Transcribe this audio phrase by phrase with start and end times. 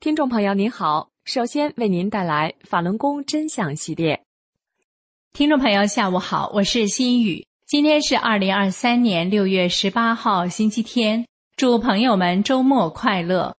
[0.00, 4.22] 听众朋友您好，首先为您带来法轮功真相系列。
[5.34, 13.54] 听众朋友下午好，我是心雨，今天是二零二三年六月十八号星期天，祝朋友们周末快乐。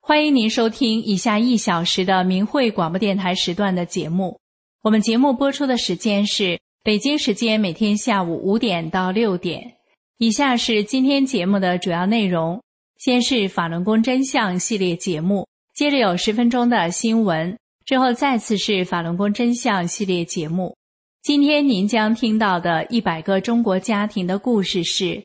[0.00, 4.40] 欢迎您收听以下一小时的明慧广播电台时段的节目。
[4.82, 9.76] 我们节目播出的时间是北京时间每天下午五点到六点。
[10.18, 12.60] 以下是今天节目的主要内容，
[12.98, 15.46] 先是法轮功真相系列节目。
[15.74, 20.76] 接着有十分钟的新闻，之后再次是法轮功真相系列节目。
[21.20, 25.24] 今天您将听到的一百个中国家庭的故事是：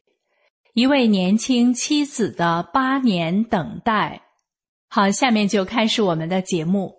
[0.73, 4.23] 一位年轻妻子的八年等待。
[4.89, 6.95] 好，下面就开始我们的节目。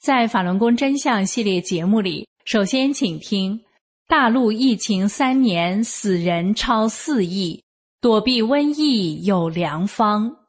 [0.00, 3.60] 在法轮功真相系列节目里，首先请听：
[4.08, 7.62] 大陆疫情三年，死人超四亿，
[8.00, 10.43] 躲避瘟疫有良方。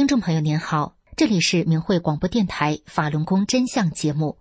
[0.00, 4.38] 听众朋友您好，这里是明慧广播电台法轮功真相节目。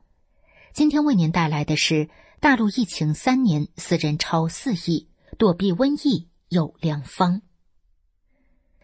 [0.71, 2.09] 今天为您带来的是
[2.39, 7.41] 大陆疫情三年死人超四亿，躲避瘟疫有良方。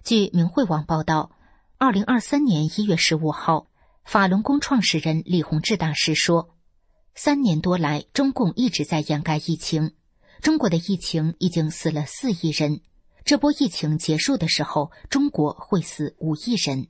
[0.04, 1.32] 据明慧网报道，
[1.78, 3.68] 二零二三年一月十五号，
[4.04, 6.58] 法轮功创始人李洪志大师说
[7.16, 9.94] ：“三年多来，中共一直在掩盖疫情，
[10.42, 12.82] 中国的疫情已经死了四亿人。”
[13.26, 16.90] 这波疫情结束的时候，中国会死五亿人。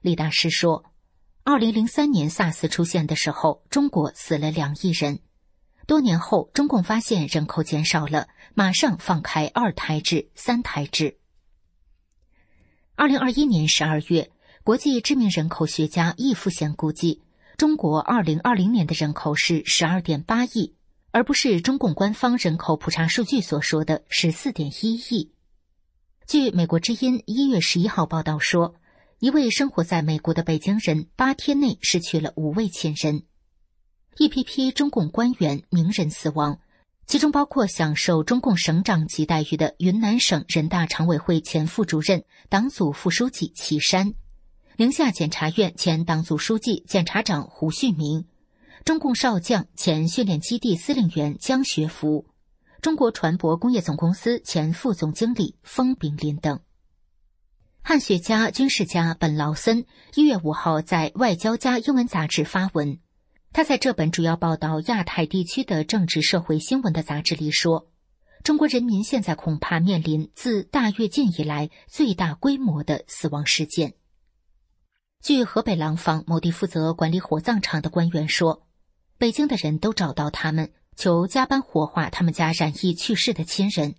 [0.00, 0.86] 李大师说，
[1.42, 5.18] 二零零三年 SARS 出现的时候，中国死了两亿人。
[5.86, 11.18] 多年后，中共发现人口减少了，马上放开二胎制、三胎制。
[12.94, 14.30] 二零二一年十二月，
[14.62, 17.20] 国际知名人口学家易富贤估计，
[17.58, 20.74] 中国二零二零年的人口是十二点八亿，
[21.10, 25.32] 而不是中共官方人口普查数据所说的十四点一亿。
[26.26, 28.74] 据美国之音一月十一号报道说，
[29.18, 33.24] 一位生活在美国的北京人八天内失去了五位亲人，
[34.16, 36.60] 一批批中共官员名人死亡，
[37.06, 44.14] 其中包括享受中共省长级待遇的云南省人大常委会前副主任、党组副书记齐山，
[44.78, 48.24] 宁夏检察院前党组书记、检察长胡旭明，
[48.82, 52.24] 中共少将、前训练基地司令员江学福。
[52.84, 56.60] 中国船舶工业总公司前副总经理封炳林等。
[57.80, 63.00] 汉学家、军事家本劳森一月五号在《外交家》英文杂志发文，
[63.54, 67.88] 他在这本主要报道亚太地区的政治社会新闻的杂志里说
[68.44, 73.94] ：“中国人民现在恐怕面临自大跃进以来最大规模的死亡事件。”
[75.24, 78.66] 据河北廊坊某地负责管理火葬场的官员说，
[79.16, 80.70] 北京的人都找到他们。
[80.96, 83.94] 求加班火化他们家染疫去世的亲人。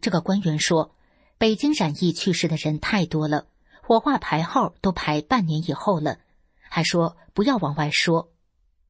[0.00, 0.94] 这个官员说
[1.38, 3.46] ：“北京染疫去世的人太多了，
[3.82, 6.18] 火化排号都排半年以后了。”
[6.68, 8.32] 还说不要往外说。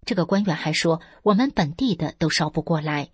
[0.04, 3.10] 这个官员还说：“我们本地的都烧不过来，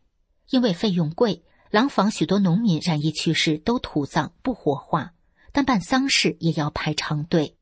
[0.50, 1.42] 因为费用贵。
[1.70, 5.14] 廊坊许多农民染疫去世都土葬不火化，
[5.52, 7.56] 但办丧事也要排长队。”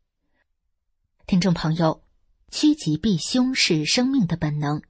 [1.26, 2.02] 听众朋友，
[2.50, 4.82] 趋吉避凶是生命的本能。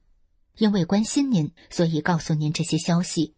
[0.61, 3.33] 因为关心您，所以告诉您这些消息。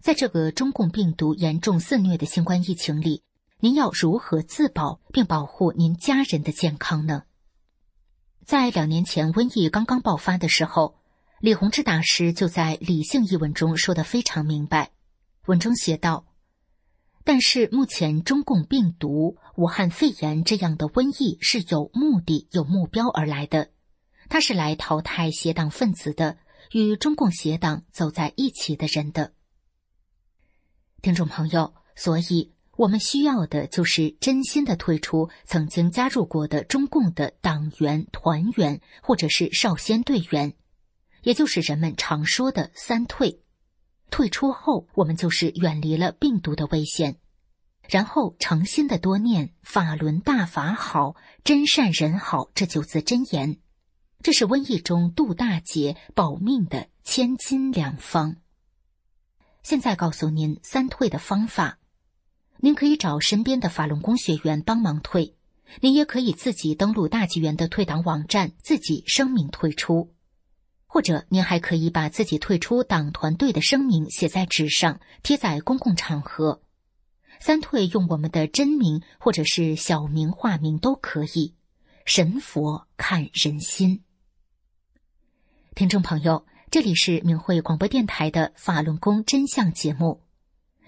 [0.00, 3.22] 在这个中共病毒严重肆虐的新冠疫情里，
[3.60, 7.22] 您要如何自保并保护您家人的健康呢？
[8.44, 10.96] 在两年前瘟疫刚刚爆发的时候，
[11.38, 14.90] 李洪志大师就在《理性》一文中说的非常明白。
[15.46, 16.26] 文中写道
[17.22, 23.70] ：“但是目前中共病毒、武汉肺炎这样的瘟疫是有目的、有目标而来的，
[24.28, 26.38] 它是来淘汰邪党分子的。”
[26.72, 29.32] 与中共邪党走在一起的人的，
[31.00, 40.54] 听众朋友，所以我们需要的就是真心的退出曾经加入过的中共的党员、团员，或者是少先队员，
[41.22, 43.42] 也就是人们常说的“三退”。
[44.10, 47.18] 退出后，我们就是远离了病毒的危险，
[47.88, 53.58] 然后诚心的多念“法轮大法好，真善人好”这九字真言，
[54.22, 58.36] 这是瘟疫中度大劫、保命的千金良方。
[59.62, 61.78] 现在告诉您三退的方法，
[62.58, 65.36] 您可以找身边的法轮功学员帮忙退，
[65.80, 70.12] 您也可以自己登录大纪元的退党网站，自己声明退出。
[70.86, 76.62] 或者，您还可以把自己退出党团队的声明写在纸上，贴在公共场合。
[77.40, 81.54] 三退用我们的真名或者是小名、化名都可以。
[82.04, 84.02] 神佛看人心。
[85.78, 90.20] 听众朋友，这里是明慧广播电台的法轮功真相节目。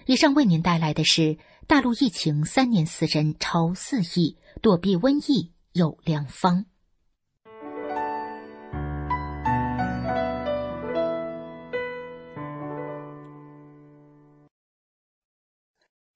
[0.05, 6.65] 以上为您带来的是大陆疫情三年死人超四亿，躲避瘟疫有良方。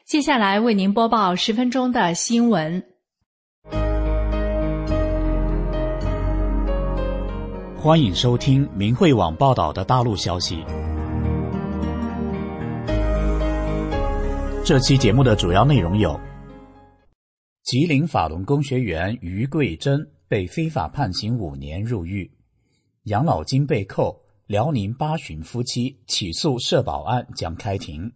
[0.03, 2.94] 接下来为您播报十分钟的新闻。
[7.85, 10.65] 欢迎收听明慧网报道的大陆消息。
[14.65, 16.19] 这期节目的主要内容有：
[17.61, 22.27] 吉林法轮功学员于桂珍被非法判刑五年入狱；
[23.03, 28.11] 养老金被扣，辽宁八旬夫妻起诉社保案将开庭。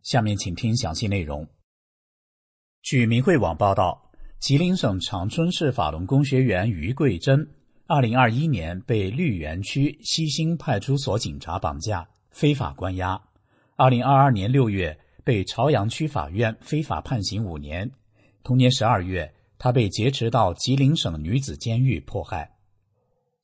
[0.00, 1.46] 下面请听详细内容。
[2.80, 4.10] 据明慧网报道，
[4.40, 7.46] 吉林省长春市法轮功学员于桂珍，
[7.94, 13.20] 二零二一年被绿园区西兴派出所警察绑架，非法关押。
[13.76, 17.90] 二零二二年六月，被朝阳区法院非法判刑五年。
[18.42, 22.50] 同年十二月，她被劫持到吉林省女子监狱迫害。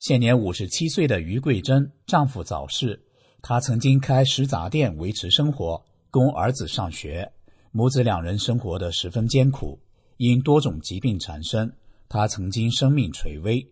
[0.00, 2.99] 现年五十七岁的于桂珍，丈夫早逝，
[3.43, 5.85] 她曾经开食杂店维持生活。
[6.11, 7.31] 供儿子上学，
[7.71, 9.79] 母子两人生活的十分艰苦。
[10.17, 11.71] 因多种疾病缠身，
[12.09, 13.62] 她曾经生命垂危。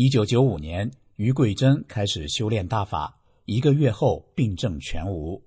[0.00, 5.42] 一九九五年，于桂珍开始修炼大法，一个月后病症全无。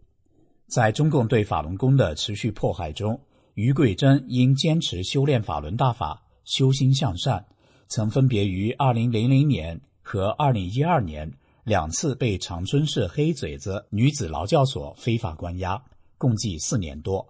[0.67, 3.17] 在中共对法轮功的持续迫害中，
[3.53, 7.45] 于桂珍因坚持修炼法轮大法、修心向善，
[7.87, 11.31] 曾分别于二零零零年和二零一二年
[11.63, 15.81] 两次被长春市黑嘴子女子劳教所非法关押。
[16.17, 17.25] 共计四年多，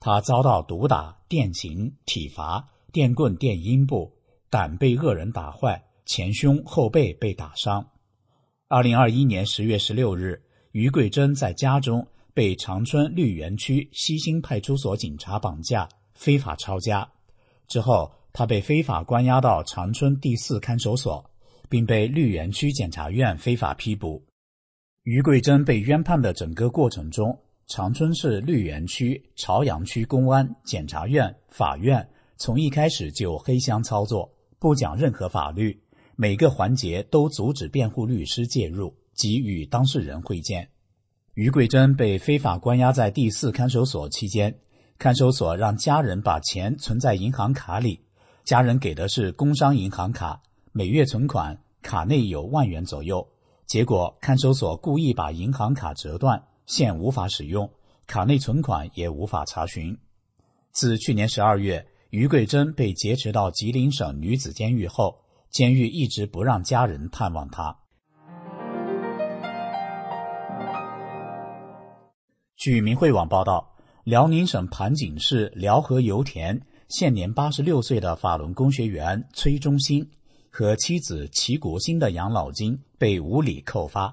[0.00, 4.12] 他遭到毒打、电刑、体罚、电棍电阴部，
[4.50, 7.86] 胆被恶人打坏，前胸后背被打伤。
[8.68, 10.42] 二零二一年十月十六日，
[10.72, 17.08] 于桂珍在家中被长春绿园区西兴派出所警察绑架，非法抄家。
[17.68, 21.24] 之后，他被非法关押到长春第四看守所，
[21.68, 24.22] 并被绿园区检察院非法批捕。
[25.04, 32.06] 于桂珍被冤判的整个过程中，长春市绿园区、朝阳区公安、检察院、法院
[32.36, 35.78] 从一开始就黑箱操作，不讲任何法律，
[36.16, 40.68] 每个环节都阻止辩护律师介入及与当事人会见。
[41.34, 44.56] 于桂珍被非法关押在第四看守所期间，
[44.98, 48.00] 看守所让家人把钱存在银行卡里，
[48.44, 50.40] 家人给的是工商银行卡，
[50.72, 53.28] 每月存款卡内有万元左右，
[53.66, 56.44] 结果看守所故意把银行卡折断。
[56.66, 57.70] 现无法使用，
[58.06, 59.98] 卡内存款也无法查询。
[60.70, 65.18] 自去年十二月，于桂珍被劫持到吉林省女子监狱后，
[65.54, 67.78] 监狱一直不让家人探望他。
[72.56, 80.04] 据明慧网报道，辽宁省盘锦市辽河油田现年八十六岁的法轮功学员崔忠兴
[80.50, 84.12] 和妻子齐国兴的养老金被无理扣发。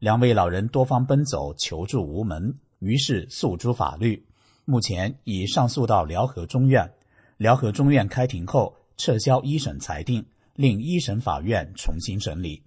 [0.00, 4.26] 两位老人多方奔走求助无门，于是诉诸法律。
[4.64, 6.92] 目前已上诉到辽河中院，
[7.36, 10.26] 辽河中院开庭后撤销一审裁定，
[10.60, 12.62] 令一审法院重新审理。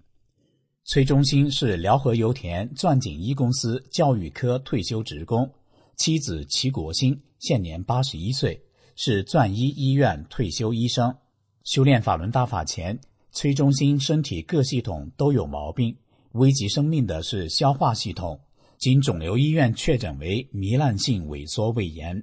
[0.82, 5.48] 崔忠兴是辽河油田钻井一公司教育科退休职工，
[5.96, 8.60] 妻子齐国兴现年八十一岁，
[8.96, 11.14] 是钻一医院退休医生。
[11.62, 12.98] 修炼法轮大法前，
[13.30, 15.96] 崔忠兴身体各系统都有毛病。
[16.32, 18.40] 危及生命的是消化系统，
[18.76, 22.20] 经肿瘤医院确诊为糜烂性萎缩胃炎，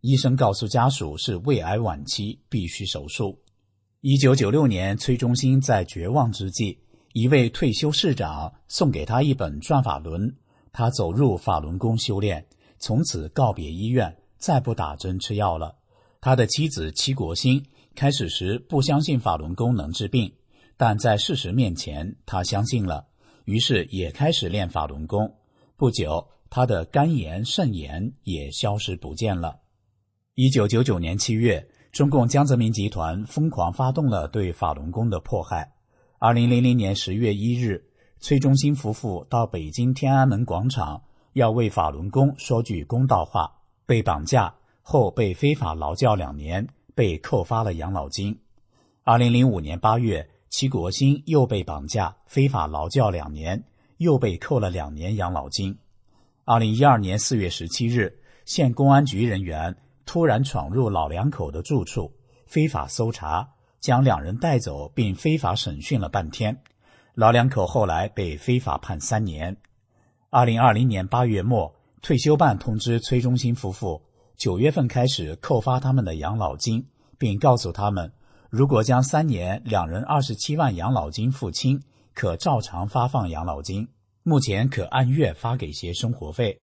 [0.00, 3.36] 医生告诉家属是胃癌晚期，必须手术。
[4.00, 6.78] 一九九六年，崔忠兴在绝望之际，
[7.14, 10.28] 一位退休市长送给他一本《转法轮》，
[10.70, 12.46] 他走入法轮功修炼，
[12.78, 15.74] 从此告别医院，再不打针吃药了。
[16.20, 20.32] 他的妻子戚国兴开始时不相信法轮功能治病，
[20.76, 23.08] 但在事实面前，他相信了，
[23.46, 25.34] 于是也开始练法轮功。
[25.76, 29.58] 不久，他的肝炎、肾炎也消失不见了。
[30.36, 35.72] 一九九九年七月，中共江泽民集团疯狂发动了对法轮功的迫害。
[36.20, 37.82] 二零零零年十月一日，
[38.20, 41.02] 崔中兴夫妇到北京天安门广场，
[41.32, 43.52] 要为法轮功说句公道话，
[43.84, 44.54] 被绑架。
[44.80, 48.38] 后被非法劳教两年，被扣发了养老金。
[49.02, 53.64] 二零零五年八月，齐国兴又被绑架，非法劳教两年，
[53.96, 55.76] 又被扣了两年养老金。
[56.44, 59.76] 二零一二年四月十七日，县公安局人员
[60.08, 62.10] 突然闯入老两口的住处，
[62.46, 63.46] 非法搜查，
[63.78, 66.58] 将两人带走，并非法审讯了半天。
[67.12, 69.54] 老两口后来被非法判三年。
[70.30, 74.02] 二零二零年八月末，退休办通知崔中兴夫妇。
[74.38, 76.86] 九月份开始扣发他们的养老金，
[77.18, 78.10] 并告诉他们，
[78.48, 81.82] 如果将三年两人二十七万养老金付清，
[82.14, 83.86] 可照常发放养老金。
[84.22, 86.58] 目前可按月发给些生活费。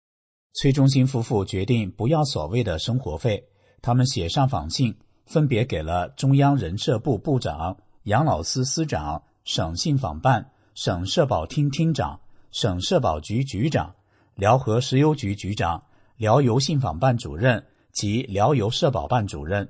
[0.53, 3.43] 崔中兴夫妇决定不要所谓的生活费，
[3.81, 4.95] 他们写上访信，
[5.25, 12.19] 分别给了中央人社部部长、养老司司长、省信访办、省社保厅厅长、
[12.51, 13.95] 省社保局局长、
[14.35, 15.83] 辽河石油局局长。
[16.17, 19.67] 辽邮信访办主任及辽邮社保办主任，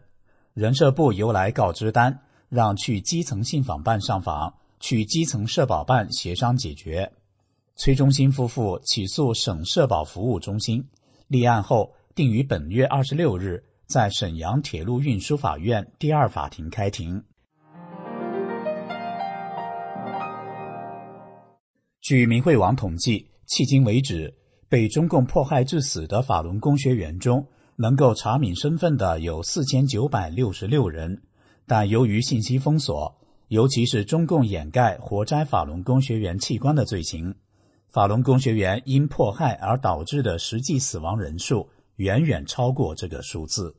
[0.53, 7.13] 人社部邮来告知单，让去基层信访办上访，去基层社保办协商解决。
[7.75, 10.87] 崔忠兴夫妇起诉省社保服务中心，
[11.27, 17.23] 立案后定于本月二十六日在沈阳铁路运输法院第二法庭开庭。
[22.01, 24.33] 据明慧网统计，迄今为止。
[24.69, 31.21] 被中共迫害致死的法轮功学员中，能够查明身份的有四千九百六十六人，
[31.67, 33.15] 但由于信息封锁，
[33.49, 37.35] 尤其是中共掩盖活摘法轮功学员器官的罪行，
[37.93, 43.75] 法轮功学员因迫害而导致的实际死亡人数远远超过这个数字。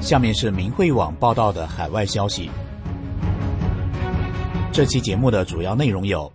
[0.00, 2.50] 下面是明慧网报道的海外消息。
[4.72, 6.32] 这期节目的主要内容有：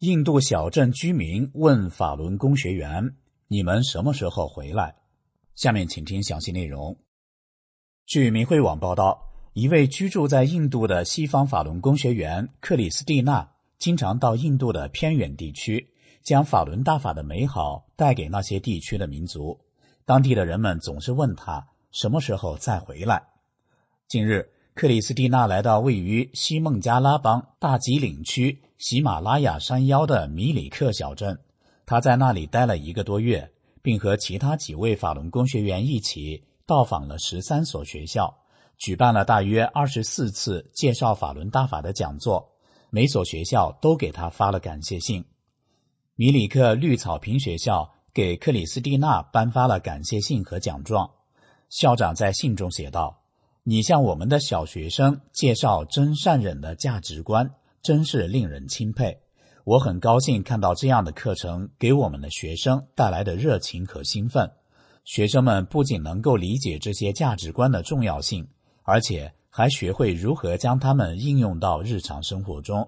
[0.00, 3.14] 印度小镇居民问法轮功学员
[3.48, 4.96] ：“你们什么时候回来？”
[5.54, 6.98] 下面请听详细内容。
[8.04, 13.48] 据明慧网报道，一位居住在印度的西方法轮功学员克里斯蒂娜，
[13.78, 15.88] 经常到印度的偏远地区，
[16.22, 19.58] 将法轮大法的美好带给那些地区的民族。
[20.04, 21.68] 当地的人们总是问他。
[21.92, 23.22] 什么时候再回来？
[24.08, 31.38] 近日，克里斯蒂娜来到位于西孟加拉邦大吉岭区喜马拉雅山腰的米里克小镇。
[31.86, 33.52] 他在那里待了一个多月，
[33.82, 38.36] 并和其他几位法轮功学员一起到访了十三所学校，
[38.76, 42.50] 举办了大约二十四次介绍法轮大法的讲座。
[42.90, 45.24] 每所学校都给他发了感谢信。
[46.16, 51.08] 米里克绿草坪学校给克里斯蒂娜颁发了感谢信和奖状。
[51.70, 53.22] 校长在信中写道
[53.66, 59.18] ：“你向我们的小学生介绍真善忍的价值观，真是令人钦佩。
[59.64, 64.52] 我很高兴看到这样的课程给我们的学生带来的热情和兴奋。
[65.06, 68.46] 学生们不仅能够理解这些价值观的重要性，
[68.82, 72.86] 而且还学会如何将它们应用到日常生活中。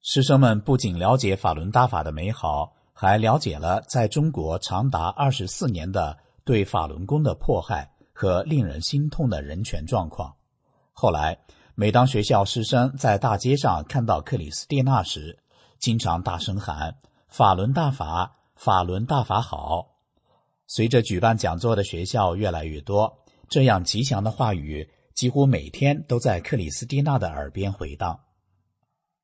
[0.00, 10.34] 师生们不仅了解法轮大法的美好，还了解了在中国长达二十四年的。”对法轮功的迫害和令人心痛的人权状况。
[10.92, 11.36] 后来，
[11.74, 15.38] 每当学校师生在大街上看到克里斯蒂娜时，
[15.78, 16.96] 经常大声喊
[17.28, 19.98] “法轮大法，法轮大法好”。
[20.66, 23.18] 随着举办讲座的学校越来越多，
[23.50, 28.20] 这样吉祥的话语几乎每天都在克里斯蒂娜的耳边回荡。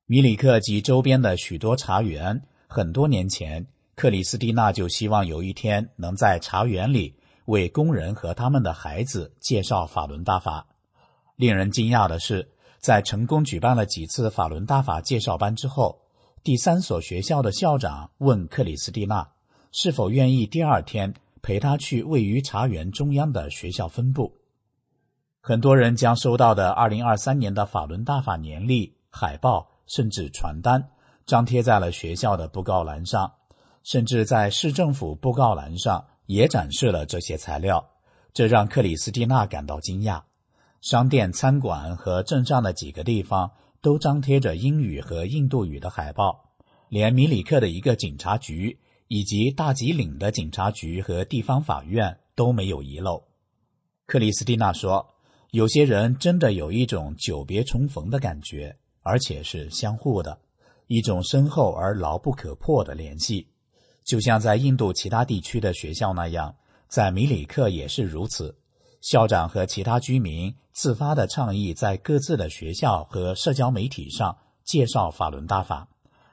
[0.05, 3.65] 米里克及周边的许多茶园，很多年前。
[3.95, 10.67] 克里斯蒂娜就希望有一天能在茶园里为工人和他们的孩子介绍法轮大法。
[11.35, 16.01] 令人惊讶的是，在成功举办了几次法轮大法介绍班之后，
[16.43, 19.27] 第三所学校的校长问克里斯蒂娜
[19.71, 24.37] 是否愿意第二天陪他去位于茶园中央的学校分部。
[25.41, 30.89] 很多人将收到的2023年的法轮大法年历、海报甚至传单
[31.25, 33.33] 张贴在了学校的布告栏上。
[33.83, 37.85] 甚至在市政府布告栏上也展示了这些材料，
[38.33, 40.21] 这让克里斯蒂娜感到惊讶。
[40.79, 46.53] 商店、餐馆和镇上的几个地方都张贴着英语和印度语的海报，
[46.87, 53.21] 连米里克的一个警察局以及大吉岭的警察局和地方法院都没有遗漏。
[54.05, 55.05] 克里斯蒂娜说
[55.51, 60.39] ：“有些人真的有一种久别重逢的感觉，而且是相互的，
[60.87, 63.49] 一种深厚而牢不可破的联系，
[64.03, 66.55] 就像在印度其他地区的学校那样，
[66.87, 68.57] 在米里克也是如此。”
[69.01, 75.87] 校长和其他居民自发的倡议，在各自的学校和社交媒体上介绍法轮大法，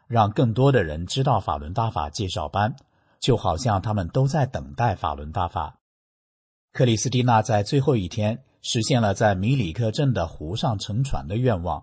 [0.07, 2.77] 让更多的人知道法轮大法介绍班，
[3.21, 5.79] 就好像他们都在等待法轮大法。
[6.73, 11.83] 克里斯蒂娜在最后一天实现了在米里克镇的湖上乘船的愿望，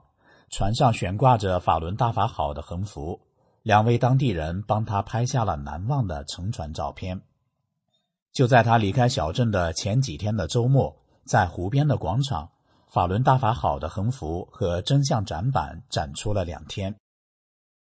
[0.51, 3.19] 船上悬挂着“法轮大法好”的横幅，
[3.65, 7.19] 两位当地人帮他拍下了难忘的乘船照片。
[8.31, 10.95] 就在他离开小镇的前几天的周末，
[11.25, 12.51] 在湖边的广场，
[12.93, 16.95] 法轮大法好的横幅和真相展板展出了两天。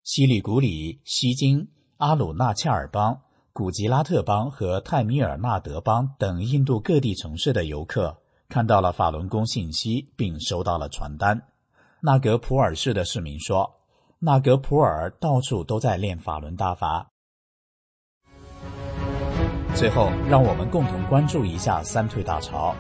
[0.05, 3.21] 西里古里、西金、阿鲁纳恰尔邦、
[3.53, 8.17] 古吉拉特邦和泰米尔纳德邦等印度各地城市的游客
[8.49, 11.43] 看到了法轮功信息，并收到了传单。
[12.03, 13.69] 纳格普尔市的市民说
[14.25, 17.11] ：“纳格普尔到处都在练法轮大法。”
[19.75, 22.73] 最后，让我们共同关注一下三退大潮。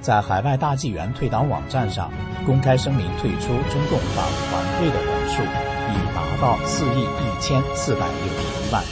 [0.00, 2.10] 在海外大纪元退党网站上
[2.44, 8.82] 公开声明退出中共党团队的人数已达到四亿一千四百六十一万。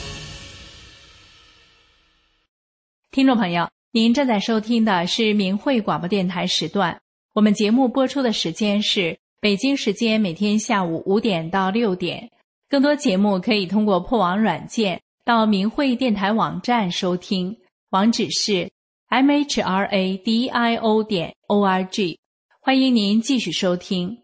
[3.11, 7.01] 听众朋友，您正在收听的是明慧广播电台时段。
[7.33, 12.29] 我们节目播出的时间是北京时间每天下午五点到六点。
[12.67, 15.01] 更多节目可以通过破网软件。
[15.23, 17.55] 到明慧电台网站收听，
[17.91, 18.71] 网址是
[19.09, 22.19] m h r a d i o 点 o r g。
[22.59, 24.23] 欢迎您继续收听。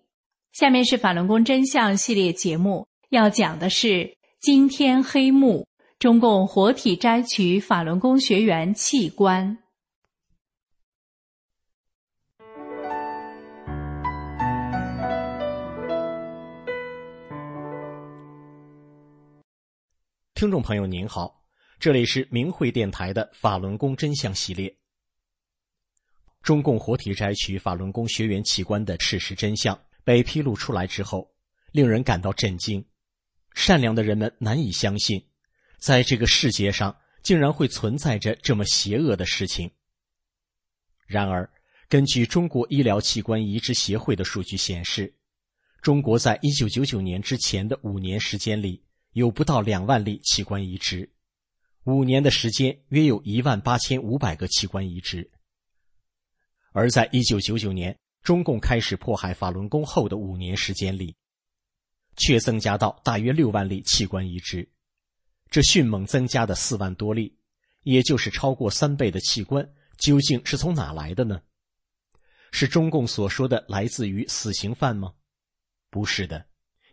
[0.52, 5.68] 下面是法轮功真相系列节目，要讲的是惊天黑幕：
[6.00, 9.60] 中共活体摘取法轮功学员器官。
[20.36, 21.46] 听众朋友您好，
[21.80, 24.76] 这里是明慧电台的法轮功真相系列。
[26.44, 31.34] 中共活体摘取法轮功学员器官的事实真相被披露出来之后，
[31.72, 32.86] 令人感到震惊。
[33.54, 35.26] 善良的人们难以相信，
[35.78, 36.94] 在这个世界上
[37.24, 39.72] 竟然会存在着这么邪恶的事情。
[41.08, 41.50] 然而，
[41.88, 45.16] 根据中国医疗器官移植协会的数据显示，
[45.82, 48.84] 中国在一九九九年之前的五年时间里。
[49.16, 51.10] 有不到两万例器官移植，
[51.86, 55.32] 五年的时间约有一万八千五百个器官移植。
[56.74, 61.16] 而在一九九九年中共开始迫害法轮功后的五年时间里，
[62.18, 64.70] 却增加到大约六万例器官移植，
[65.50, 67.38] 这迅猛增加的四万多例，
[67.84, 69.66] 也就是超过三倍的器官，
[69.98, 71.42] 究竟是从哪来的呢？
[72.52, 75.14] 是中共所说的来自于死刑犯吗？
[75.90, 76.46] 不是的，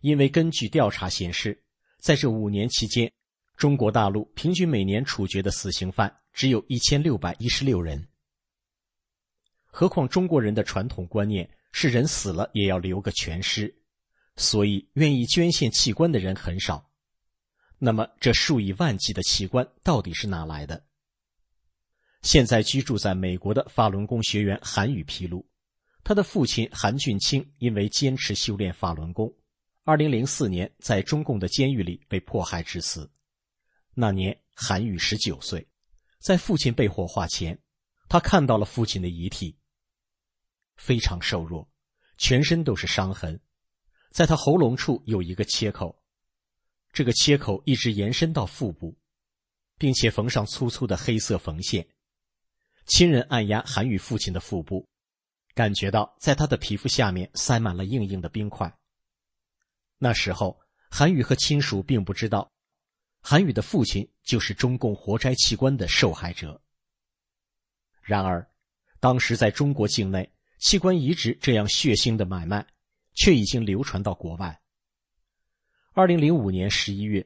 [0.03, 1.62] 因为根据调查显示。
[2.03, 3.13] 在这五年期间，
[3.57, 8.09] 中国大陆平均每年处决的死刑犯只有一千六百一十六人。
[9.67, 13.73] 何况中国人的传统观念是人死了也要留个全尸，
[14.35, 16.91] 所以愿意捐献器官的人很少。
[17.79, 20.85] 那么，这数以万计的器官到底是哪来的？
[22.23, 25.49] 现在居住在美国的法轮功学员韩宇披露，
[26.03, 29.33] 他的父亲韩俊清因为坚持修炼法轮功。
[29.85, 33.11] 二零零四年，在中共的监狱里被迫害致死。
[33.95, 35.67] 那年，韩宇十九岁，
[36.21, 37.61] 在父亲被火化前，
[38.09, 39.59] 他看到了父亲的遗体，
[40.77, 41.69] 非常瘦弱，
[42.17, 43.41] 全身都是伤痕，
[44.13, 46.01] 在他喉咙处有一个切口，
[46.93, 48.97] 这个切口一直延伸到腹部，
[49.79, 51.85] 并且缝上粗粗的黑色缝线。
[52.87, 54.89] 亲人按压韩宇父亲的腹部，
[55.55, 58.73] 感觉到在他的皮肤下面塞满了硬硬的冰块。
[60.05, 60.59] 那时候，
[60.91, 62.51] 韩宇和亲属并不知道，
[63.21, 66.61] 韩宇的父亲就是中共活摘器官的受害者。
[68.03, 68.45] 然而，
[68.99, 72.67] 当时在中国境内，器官移植这样血腥的买卖，
[73.15, 74.61] 却已经流传到国外。
[75.93, 77.25] 二零零五年十一月，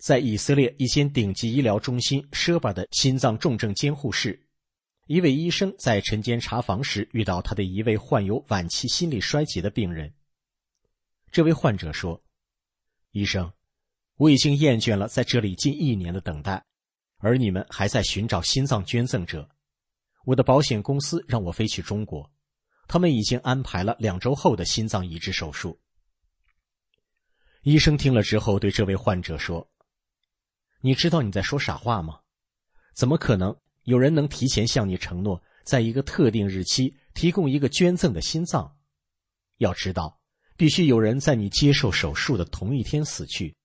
[0.00, 4.48] 在以色列一间顶级医疗中心舍巴的心脏重症监护室，
[5.06, 10.12] 一位医生在晨间查房时遇到他的一位患有晚期心力衰竭的病人。
[11.30, 12.22] 这位患者说
[13.12, 13.52] ：“医生，
[14.16, 16.64] 我已经厌倦了在这里近一年的等待，
[17.18, 19.48] 而你们还在寻找心脏捐赠者。
[20.24, 22.30] 我的保险公司让我飞去中国，
[22.88, 25.80] 他们已经安排了两周后的心脏移植手术。”
[27.62, 29.70] 医生听了之后，对这位患者说
[30.82, 32.20] ：“你知道你在说傻话吗？
[32.94, 38.76] 怎么可能有人能提前向你承诺，在一个特定日期提供一个捐赠的心脏？
[39.58, 40.19] 要知道，
[40.60, 43.56] 必须有人在你接受手术的同一天死去，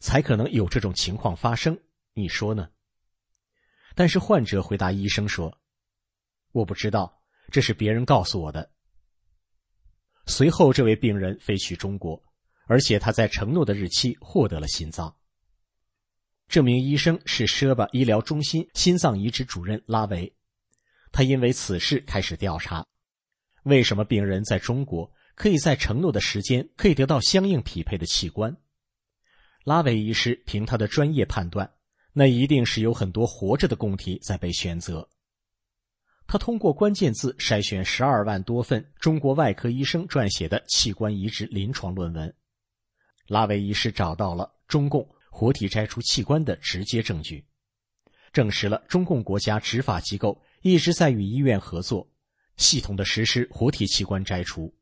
[0.00, 1.80] 才可能有这种情况发生。
[2.12, 2.68] 你说呢？”
[3.96, 5.58] 但是患者回答医生说
[6.52, 8.70] ：“我不知道，这是别人告诉我的。”
[10.28, 12.22] 随后，这位病人飞去中国。
[12.66, 15.16] 而且他在承诺的日期获得了心脏。
[16.48, 20.36] 这名医生是舍巴医疗中心心脏移植主任拉维，
[21.12, 22.86] 他因为此事开始调查：
[23.64, 28.56] 为什么病人在中国可以在承诺的时间可以得到相应匹配的器官？
[29.64, 31.72] 拉维医师凭他的专业判断，
[32.12, 35.08] 那一定是有很多活着的供体在被选择。
[36.26, 42.34] 他通过关键字筛选十二万多份中国外科医生撰写的器官移植临床论文。
[43.26, 47.44] 拉维医师找到了中共活体摘除器官的直接证据，
[48.32, 52.10] 证实了中共国家执法机构一直在与医院合作，
[52.56, 54.74] 系统的实施活体器官摘除。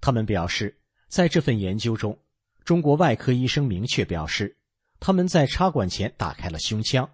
[0.00, 2.18] 他们表示，在这份研究中，
[2.64, 4.56] 中国外科医生明确表示，
[5.00, 7.08] 他们在插管前打开了胸腔，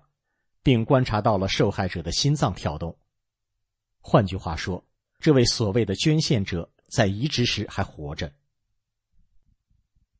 [0.62, 2.96] 并观察到了受害者的心脏跳动。
[4.00, 4.84] 换句话说，
[5.18, 8.32] 这位所谓的捐献者在移植时还活着。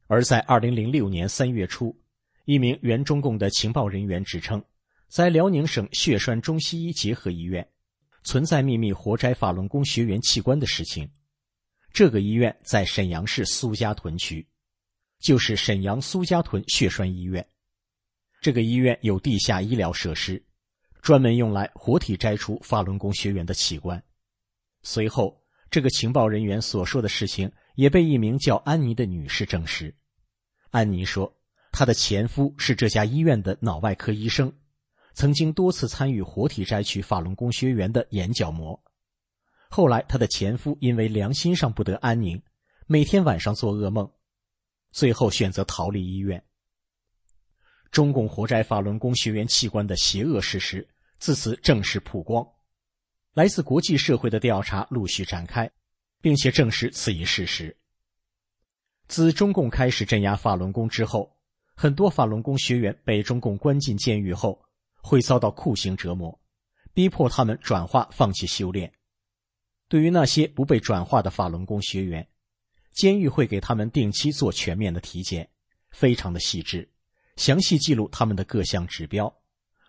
[0.07, 1.99] 而在二零零六年三月初，
[2.45, 4.63] 一名原中共的情报人员指称，
[5.09, 7.67] 在辽宁省血栓中西医结合医院
[8.23, 11.11] 存在秘密活摘法轮功学员器官的事情。
[11.95, 14.47] 这个医院在沈阳市苏家屯区，
[15.21, 17.49] 就是沈阳苏家屯血栓医院。
[18.43, 20.45] 这个医院有地下医疗设施，
[21.01, 24.03] 专门用来活体摘除法轮功学员的器官。
[24.83, 27.51] 随后，这个情报人员所说的事情。
[27.75, 29.93] 也被一名叫安妮的女士证实。
[30.71, 31.37] 安妮说，
[31.73, 34.53] 她的前夫是这家医院的脑外科医生，
[35.13, 38.81] 曾经多次参与活体摘取法轮功学员的眼角膜。
[39.77, 42.41] 后来，她的前夫因为良心上不得安宁，
[42.87, 44.09] 每天晚上做噩梦，
[44.93, 46.41] 最后选择逃离医院。
[47.91, 52.47] 中共活摘法轮功学员器官的邪恶事实自此正式曝光，
[53.33, 55.69] 来自国际社会的调查陆续展开。
[56.21, 57.77] 并且证实此一事实。
[59.09, 61.37] 自中共开始镇压法轮功之后，
[61.75, 64.65] 很多法轮功学员被中共关进监狱后，
[65.03, 66.41] 会遭到酷刑折磨，
[66.95, 68.91] 逼迫他们转化、放弃修炼。
[69.89, 72.27] 对于那些不被转化的法轮功学员，
[72.93, 75.49] 监狱会给他们定期做全面的体检，
[75.91, 76.89] 非常的细致，
[77.37, 79.33] 详细记录他们的各项指标，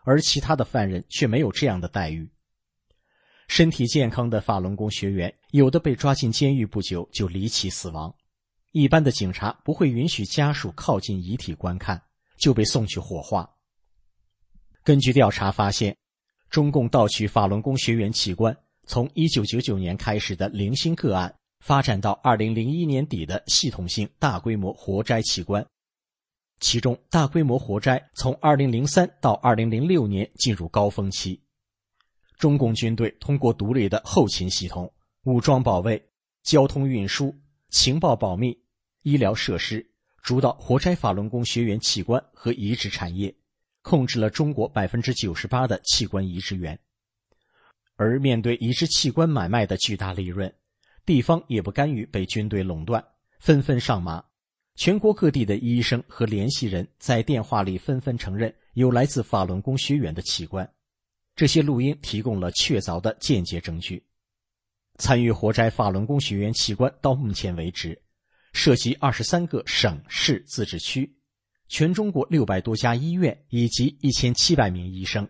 [0.04, 2.30] 而其他的犯人却没有这样的待遇。
[3.48, 8.14] 身体健康的法轮功学员，有的被抓进监狱不久就离奇死亡。
[8.72, 12.02] 一般的警察不会允许家属靠近遗体观看，
[12.38, 13.50] 就被送去火化。
[14.84, 15.96] 根据调查发现，
[16.50, 25.66] 中共盗取法轮功学员器官，从1999年开始的零星个案，发展到2001年底的系统性大规模活摘器官。
[26.60, 31.42] 其中，大规模活摘从2003到2006年进入高峰期。
[32.38, 34.94] 中共军队通过独立的后勤系统、
[35.24, 36.10] 武装保卫、
[36.44, 37.36] 交通运输、
[37.70, 38.58] 情报保密、
[39.02, 39.90] 医疗设施，
[40.22, 43.36] 主导活摘法轮功学员器官和移植产业，
[43.82, 46.80] 控制了中国百分之九十八的器官移植源。
[47.96, 50.54] 而面对移植器官买卖的巨大利润，
[51.06, 53.04] 地方也不甘于被军队垄断，
[53.40, 54.24] 纷纷上马。
[54.76, 60.70] 全国各地的医生和联系人在电话里纷纷承认有来自法轮功学员的器官。
[61.34, 64.04] 这些录音提供了确凿的间接证据。
[64.98, 68.02] 参与活摘法轮功学员器官到目前为止，
[68.52, 71.14] 涉及二十三个省市自治区，
[71.68, 75.28] 全中国六百多家医院以及一千七百名医生。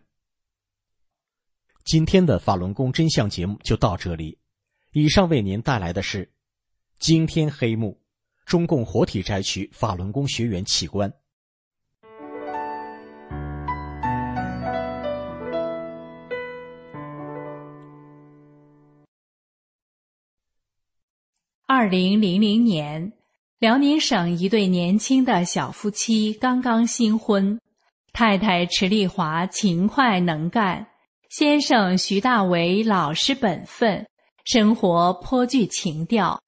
[1.85, 4.39] 今天的法轮功真相节目就到这里。
[4.91, 6.31] 以上为您带来的是
[6.97, 8.01] 惊天黑幕：
[8.43, 11.13] 中共活体摘取法轮功学员器官。
[21.67, 23.13] 二零零零年，
[23.59, 27.61] 辽宁省一对年轻的小夫妻刚刚新婚，
[28.11, 30.87] 太太池丽华勤快能干，
[31.29, 34.07] 先生徐大为老实本分，
[34.45, 36.41] 生活颇具情调。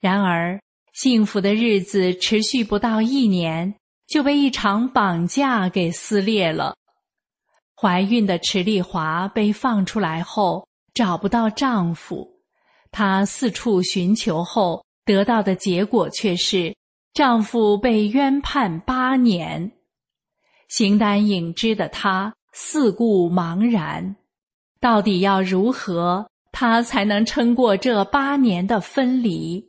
[0.00, 0.60] 然而，
[0.94, 3.74] 幸福的日子持续不到一年，
[4.06, 6.74] 就被一场绑架给撕裂了。
[7.76, 12.40] 怀孕的池丽华被放出来后，找不到丈夫，
[12.90, 16.74] 她四处寻求后，得到的结果却是
[17.12, 19.72] 丈夫被冤判八年。
[20.68, 24.16] 形单影只的她四顾茫然，
[24.80, 29.64] 到底要如何，他才能撑过这八年的分离？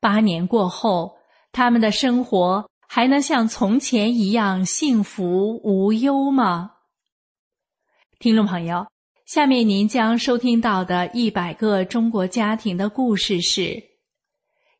[0.00, 1.18] 八年过后，
[1.52, 6.72] 他们的生活还能像从前一样幸福无忧吗？
[8.18, 8.86] 听众朋友，
[9.26, 13.84] 下面您将收听到的一百个中国家庭的故事是：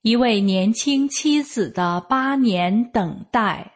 [0.01, 3.76] 一位年轻妻子的八年等待。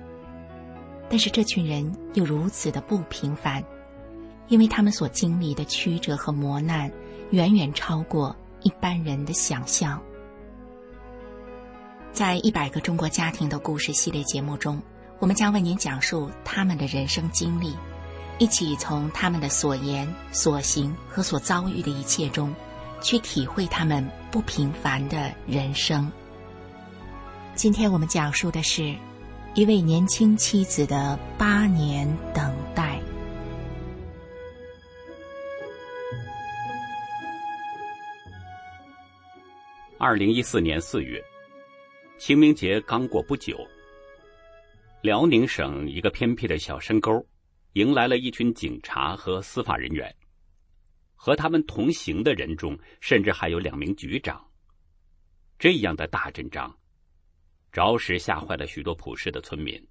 [1.11, 3.61] 但是这群人又如此的不平凡，
[4.47, 6.89] 因为他们所经历的曲折和磨难，
[7.31, 10.01] 远远超过一般人的想象。
[12.13, 14.81] 在一百个中国家庭的故事系列节目中，
[15.19, 17.75] 我们将为您讲述他们的人生经历，
[18.39, 22.55] 一起从他们的所言、所行和所遭遇的一切中，
[23.01, 26.09] 去体会他们不平凡的人生。
[27.53, 28.95] 今天我们讲述的是。
[29.53, 32.97] 一位年轻妻子的八年等待。
[39.97, 41.21] 二零一四年四月，
[42.17, 43.57] 清明节刚过不久，
[45.01, 47.11] 辽宁省一个偏僻的小山沟，
[47.73, 50.15] 迎来了一群警察和司法人员。
[51.13, 54.41] 和他们同行的人中，甚至还有两名局长。
[55.59, 56.73] 这样的大阵仗。
[57.71, 59.87] 着实吓坏了许多普氏的村民。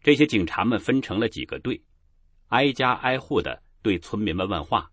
[0.00, 1.82] 这些警察们分成了几个队，
[2.48, 4.90] 挨家挨户的对村民们问话：“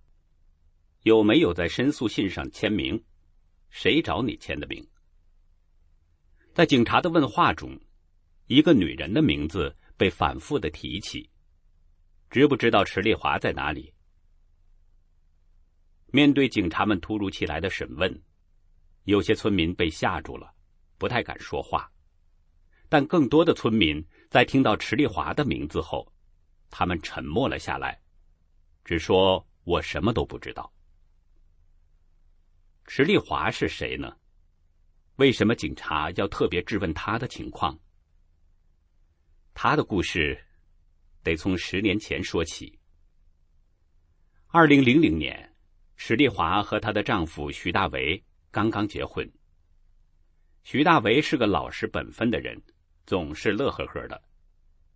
[1.04, 3.04] 有没有在申诉信上签名？
[3.70, 4.88] 谁找你签的名？”
[6.54, 7.80] 在警察的问话中，
[8.48, 11.30] 一个女人的名字被反复的提起。
[12.30, 13.94] 知不知道池丽华在哪里？
[16.08, 18.24] 面对警察们突如其来的审问，
[19.04, 20.52] 有些村民被吓住了。
[21.04, 21.92] 不太敢说话，
[22.88, 26.10] 但更多的村民在听到池丽华的名字后，
[26.70, 28.02] 他们沉默了下来，
[28.86, 30.74] 只说：“我什么都不知道。”
[32.88, 34.16] 池丽华是谁呢？
[35.18, 37.78] 为什么警察要特别质问他的情况？
[39.54, 40.42] 他的故事
[41.22, 42.80] 得从十年前说起。
[44.48, 45.54] 二零零零年，
[45.98, 49.30] 池丽华和她的丈夫徐大为刚刚结婚。
[50.64, 52.60] 徐大为是个老实本分的人，
[53.06, 54.22] 总是乐呵呵的，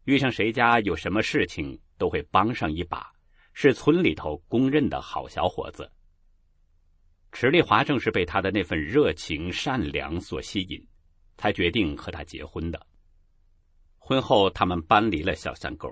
[0.06, 3.12] 遇上谁家有什么事情都会帮上一把，
[3.54, 5.92] 是村里头公认的好小伙子。
[7.34, 10.82] 池丽华正是被他的那份热情善良所吸引，
[11.36, 12.88] 才决定和他结婚的。
[13.98, 15.90] 婚后，他们搬离了小山沟，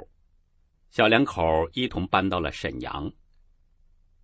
[0.89, 3.11] 小两口一同搬到了沈阳。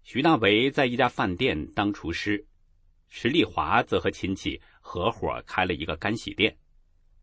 [0.03, 2.47] 徐大为在一家饭店当厨师，
[3.09, 4.59] 池丽华则和亲戚。
[4.81, 6.57] 合伙开了一个干洗店，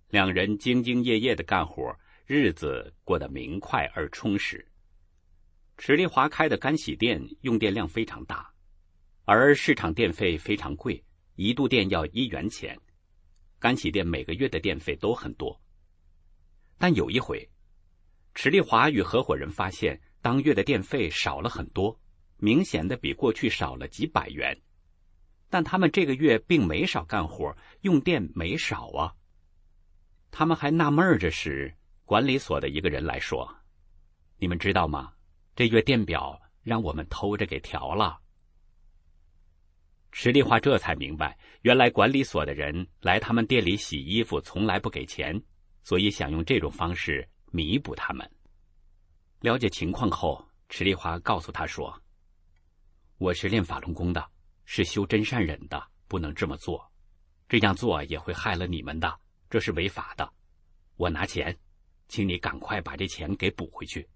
[0.08, 1.94] 两人兢兢业业的干活，
[2.24, 4.66] 日子过得明快而充实。
[5.76, 8.50] 池丽华开的干洗店用电量非常大，
[9.24, 12.78] 而市场电费非常贵，一度电要一元钱。
[13.58, 15.60] 干洗店每个月的电费都很多。
[16.78, 17.48] 但有一回，
[18.34, 22.00] 池丽华与合伙人发现，当月的电费少了很多，
[22.38, 24.56] 明显的比过去少了几百元。
[25.50, 29.14] 但他们这个月并没少干活，用电没少啊。
[30.30, 33.56] 他们还纳闷着时，管理所的一个人来说
[34.38, 35.12] ：“你们知道吗？
[35.56, 38.20] 这月电表让我们偷着给调了。”
[40.12, 45.40] 池丽华这才明白，原来管理所的人来他们店里洗衣服从来不给钱，
[45.82, 48.28] 所以想用这种方式弥补他们。
[49.40, 52.02] 了解情况后，池丽华告诉他说
[53.18, 54.30] ：“我是练法轮功的，
[54.70, 56.92] 是修真善忍的，不能这么做。
[57.48, 60.30] 这样做也会害了你们的，这是违法的。
[60.96, 61.58] 我拿钱，
[62.06, 64.06] 请你赶快把这钱给补回去。”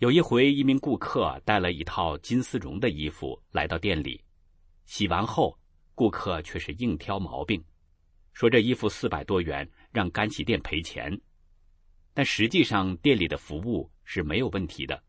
[0.00, 4.24] 有一回，一名顾客带了一套金丝绒的衣服来到店里，
[4.86, 5.58] 洗完后，
[5.94, 7.62] 顾客却是硬挑毛病，
[8.32, 11.20] 说这衣服四百多元，让干洗店赔钱。
[12.14, 15.03] 但实际上，店里的服务是没有问题的，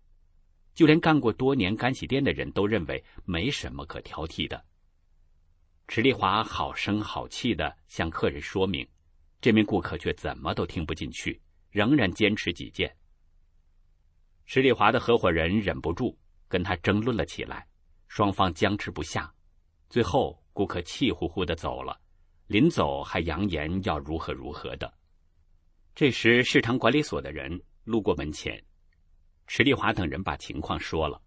[0.75, 4.63] 就连干过多年干洗店的人都认为没什么可挑剔的。
[5.87, 8.87] 池丽华好声好气的向客人说明，
[9.39, 12.93] 这名顾客却怎么都听不进去，仍然坚持己见。
[14.45, 16.15] 池丽华的合伙人忍不住
[16.47, 17.65] 跟他争论了起来，
[18.07, 19.33] 双方僵持不下，
[19.89, 21.99] 最后顾客气呼呼的走了，
[22.47, 24.93] 临走还扬言要如何如何的。
[25.93, 28.61] 这时市场管理所的人路过门前，
[29.47, 31.21] 池丽华等人把情况说了。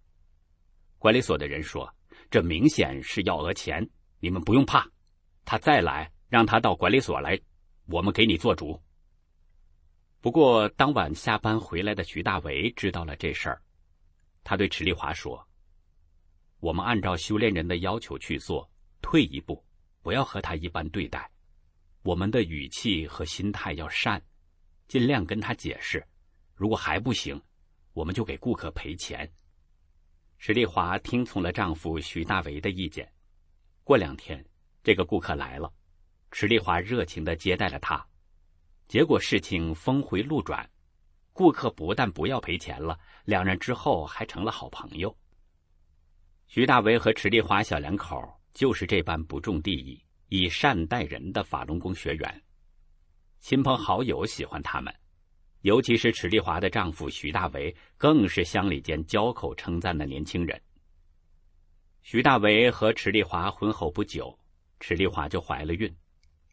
[0.99, 1.89] 管理所的人说
[2.31, 4.85] ：“这明显是要讹钱，你们不用怕，
[5.45, 7.39] 他再来让他到管理所来，
[7.87, 8.81] 我们给你做主。”
[10.21, 13.63] 不过，当晚下班回来的徐大为知道了这事儿，
[14.43, 15.47] 他对池丽华说
[16.59, 18.69] ：“我们按照修炼人的要求去做，
[19.01, 19.65] 退一步，
[20.03, 21.31] 不要和他一般对待。
[22.03, 24.21] 我们的语气和心态要善，
[24.89, 26.05] 尽量跟他解释。
[26.55, 27.41] 如果还不行，
[27.99, 29.29] 我们就给顾客赔钱。”
[30.39, 33.13] 池丽华听从了丈夫徐大为的意见。
[33.83, 34.45] 过两天，
[34.85, 35.69] 这个顾客来了，
[36.31, 38.07] 池丽华热情的接待了他。
[38.87, 40.71] 结果事情峰回路转，
[41.33, 45.13] 顾客不但不要赔钱了，两人之后还成了好朋友。
[46.47, 48.17] 徐大为和池丽华小两口
[48.55, 52.43] 就是这般不重利益、以善待人的法轮功学员，
[53.41, 54.95] 亲朋好友喜欢他们，
[55.63, 60.61] 尤其是池丽华的丈夫徐大为，更是乡里间交口称赞的年轻人。
[62.03, 64.39] 徐大为和池丽华婚后不久，
[64.81, 65.93] 池丽华就怀了孕。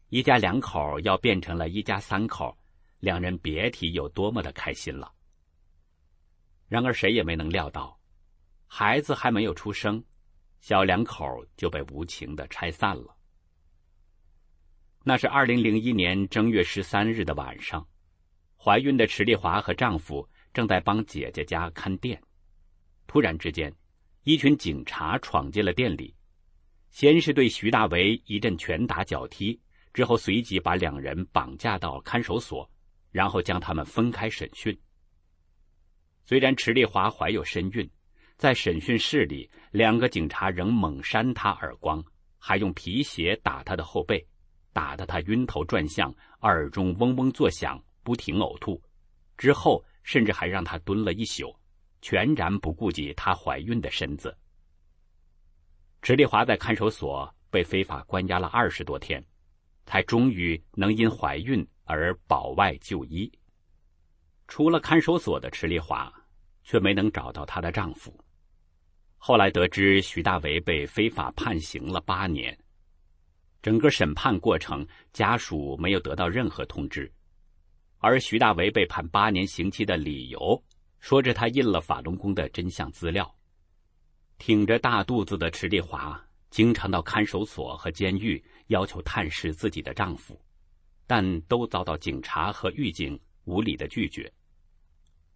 [0.08, 2.56] 一家两口要变成了一家三口，
[3.00, 5.12] 两人别提有多么的开心了。
[6.68, 7.98] 然而谁也没能料到，
[8.66, 10.02] 孩子还没有出生，
[10.60, 11.24] 小两口
[11.56, 13.16] 就被无情的拆散了。
[15.04, 17.86] 那是二零零一年正月十三日的晚上，
[18.66, 22.20] 怀孕的池丽华和丈夫正在帮姐姐家看店，
[23.06, 23.72] 突然之间，
[24.24, 26.12] 一群警察闯进了店里，
[26.90, 29.56] 先是对徐大为一阵拳打脚踢。
[29.94, 32.68] 之后，随即把两人绑架到看守所，
[33.12, 34.76] 然后将他们分开审讯。
[36.24, 37.88] 虽然池丽华怀有身孕，
[38.36, 42.04] 在审讯室里，两个警察仍猛扇她耳光，
[42.36, 44.26] 还用皮鞋打她的后背，
[44.72, 48.80] 打得她晕头转向，耳中嗡嗡作响，不停呕吐。
[49.36, 51.52] 之后，甚至还让她蹲了一宿，
[52.00, 54.32] 全然不顾及她怀孕的身子。
[56.02, 59.20] 池丽华在看守所被非法关押了二十多天。
[59.88, 63.30] 才终于能因怀孕而保外就医。
[64.48, 66.12] 出了看守所的池丽华，
[66.64, 68.12] 却没能找到她的丈夫。
[69.16, 72.58] 后来得知徐大为被非法判刑了八年，
[73.62, 77.08] 整个审判过程家属没有得到任何通知，
[78.06, 80.62] 而徐大为被判八年刑期的理由，
[81.00, 83.36] 说着他印了法轮功的真相资料。
[84.38, 86.24] 挺着大肚子的池丽华。
[86.48, 90.40] 经常到看守所和监狱要求探视自己的丈夫，
[91.04, 94.32] 但都遭到警察和狱警无理的拒绝。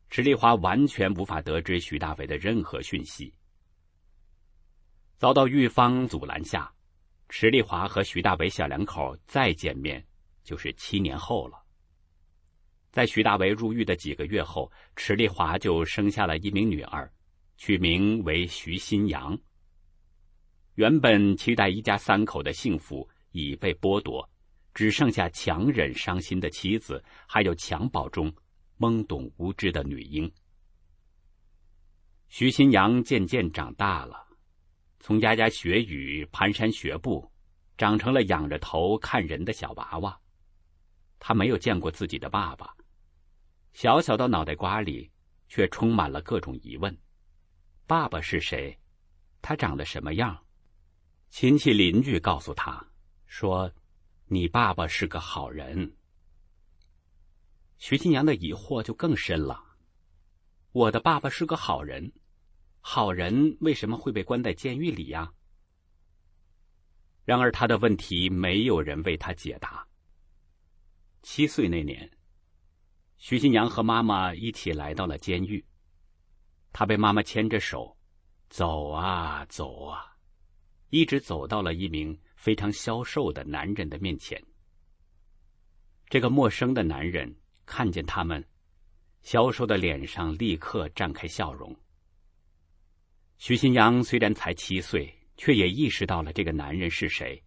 [0.08, 3.34] 池丽华完全无法得知徐大为的任何讯息。
[5.18, 6.72] 遭到狱方阻拦下，
[7.28, 10.06] 池丽华和徐大为小两口再见面
[10.44, 11.59] 就是七年后了。
[12.90, 17.10] 在徐大为入狱的几个月后，池丽华就生下了一名女儿，
[17.56, 19.38] 取名为徐新阳。
[20.74, 24.28] 原本期待一家三口的幸福已被剥夺，
[24.74, 28.32] 只剩下强忍伤心的妻子，还有襁褓中
[28.78, 30.30] 懵懂无知的女婴。
[32.28, 34.26] 徐新阳渐渐长大了，
[34.98, 37.30] 从牙牙学语、蹒跚学步，
[37.76, 40.20] 长成了仰着头看人的小娃娃。
[41.18, 42.74] 他没有见过自己的爸爸，
[43.72, 45.10] 小小的脑袋瓜里
[45.48, 46.96] 却充满了各种疑问：
[47.86, 48.78] 爸爸是谁？
[49.42, 50.44] 他长得什么样？
[51.30, 52.84] 亲戚邻居告诉他，
[53.26, 53.72] 说
[54.26, 55.96] ：“你爸爸是个好人。”
[57.78, 59.76] 徐新阳的疑惑就更深了
[60.72, 62.12] ：“我的爸爸是个好人，
[62.80, 65.32] 好人为什么会被关在监狱里呀？”
[67.24, 69.86] 然而他的问题没有人为他解答。
[71.22, 72.10] 七岁那年，
[73.20, 75.62] 徐新阳和妈妈一起来到了监狱，
[76.72, 77.94] 他被妈妈牵着手，
[78.48, 80.16] 走啊走啊，
[80.88, 84.42] 一直走到了一名非常消瘦的男人的面前。
[86.08, 87.32] 这个陌生的男人
[87.66, 88.42] 看见他们，
[89.20, 91.76] 消瘦的脸上立刻绽开笑容。
[93.36, 97.40] 徐新阳虽然才七岁，却也意识到了这个男人是谁。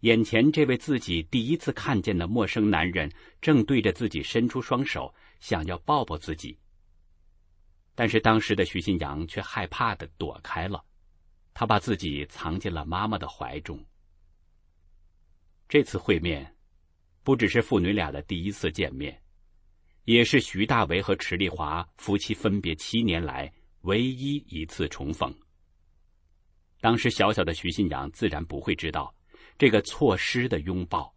[0.00, 3.10] 眼前这位自己第一次看见的陌生男人，
[3.42, 6.58] 正对着自己伸出双手，想要抱抱自己。
[7.94, 10.82] 但是当时的徐新阳却害怕的躲开了，
[11.52, 13.78] 他把自己藏进了妈妈的怀中。
[15.68, 16.56] 这次会面，
[17.22, 19.22] 不只是父女俩的第一次见面，
[20.04, 25.30] 也是徐大为和池丽华夫妻分别七年来唯一一次重逢。
[26.80, 29.14] 当时小小的徐新阳自然不会知道。
[29.60, 31.14] 这个错失的拥抱，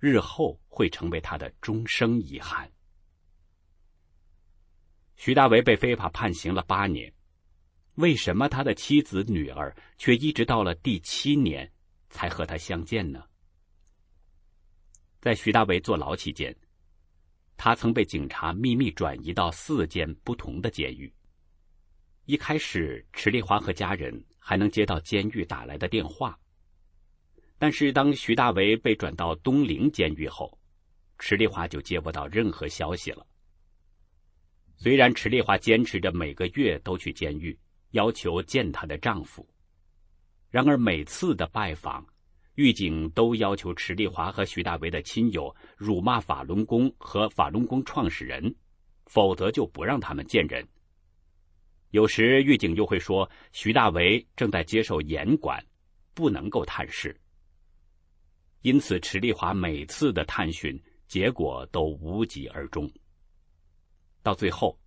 [0.00, 2.68] 日后会成为他的终生遗憾。
[5.14, 7.14] 徐大为被非法判刑了八年，
[7.94, 11.72] 为什么他的妻子、女儿却一直到了第七年
[12.08, 13.24] 才和他相见呢？
[15.20, 16.52] 在徐大为坐牢期间，
[17.56, 21.14] 他曾被警察秘密转移到四间不同的监狱。
[22.24, 26.36] 一开始，池丽华和家人还能接到监狱打来的电话。
[27.62, 30.58] 但是，当徐大为被转到东陵监狱后，
[31.18, 33.26] 池丽华就接不到任何消息了。
[34.76, 37.54] 虽然池丽华坚持着每个月都去监狱，
[37.90, 39.46] 要求见她的丈夫，
[40.48, 42.02] 然而每次的拜访，
[42.54, 48.56] 狱警都要求池丽华和徐大为的亲友辱骂法轮功和法轮功创始人，
[49.04, 50.66] 否则就不让他们见人。
[51.90, 55.62] 有时，狱警又会说徐大为正在接受严管，
[56.14, 57.14] 不能够探视。
[58.62, 62.90] 因此，池丽华每次的探寻结果都无疾而终。
[64.22, 64.78] 到最后，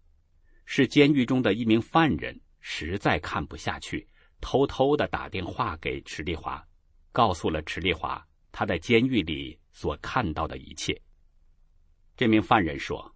[0.65, 4.07] 是监狱中的一名犯人实在看不下去，
[4.39, 6.63] 偷偷的打电话给池丽华，
[7.11, 10.95] 告诉了池丽华他在监狱里所看到的一切。
[12.15, 13.11] 这名犯人说：“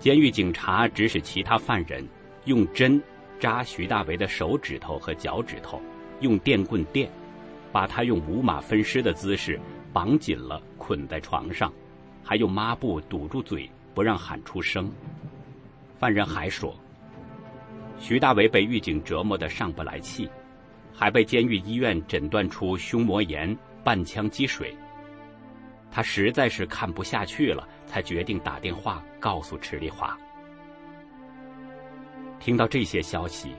[0.00, 2.04] 监狱警察指使其他犯人
[2.46, 3.00] 用针
[3.38, 5.80] 扎徐大为的手指头和脚趾头，
[6.20, 7.08] 用电棍电。”
[7.72, 9.60] 把他用五马分尸的姿势
[9.92, 11.72] 绑紧了，捆在床上，
[12.24, 14.90] 还用抹布堵住嘴，不让喊出声。
[15.98, 16.74] 犯人还说，
[17.98, 20.30] 徐大为被狱警折磨得上不来气，
[20.94, 24.74] 还被监狱医院诊断出胸膜炎、半腔积水。
[25.90, 30.16] 他实在是看不下去了，才决定打电话告诉池丽华。
[32.38, 33.52] 听到这些消息。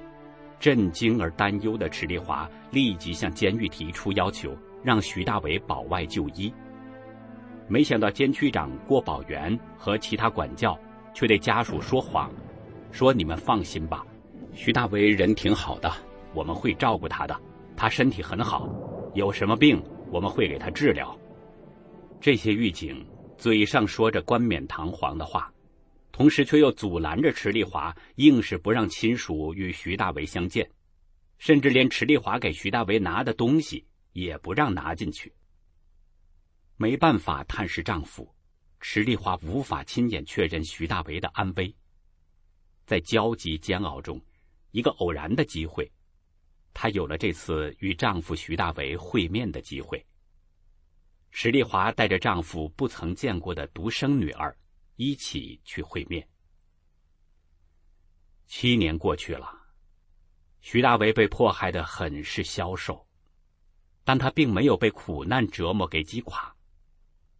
[0.59, 6.53] 震惊而担忧的池丽华立即向监狱提出要求，让徐大伟保外就医。
[7.67, 10.77] 没想到监区长郭宝元和其他管教
[11.13, 12.29] 却对家属说谎，
[12.91, 14.05] 说：“你们放心吧，
[14.53, 15.91] 徐大为人挺好的，
[16.33, 17.39] 我们会照顾他的，
[17.75, 18.67] 他身体很好，
[19.13, 19.81] 有什么病
[20.11, 21.17] 我们会给他治疗。”
[22.19, 23.05] 这些狱警
[23.37, 25.49] 嘴上说着冠冕堂皇的话。
[26.19, 30.69] 同时，却又阻拦着池丽华，硬是不让亲属与徐大为相见，
[31.37, 35.33] 甚至连池丽华给徐大为拿的东西也不让拿进去。
[36.75, 38.29] 没办法探视丈夫，
[38.81, 41.73] 池丽华无法亲眼确认徐大为的安危。
[42.85, 44.21] 在焦急煎熬中，
[44.71, 45.89] 一个偶然的机会，
[46.73, 50.05] 她有了这次与丈夫徐大为会面的机会。
[51.31, 54.53] 池丽华带着丈夫不曾见过的独生女儿。
[55.01, 56.27] 一起去会面。
[58.47, 59.49] 七年过去了，
[60.59, 63.07] 徐大为被迫害的很是消瘦，
[64.03, 66.53] 但他并没有被苦难折磨给击垮，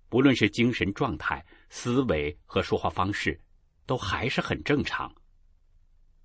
[0.08, 3.38] 不论是精神状态、思维和说话方式，
[3.86, 5.14] 都还是很正常。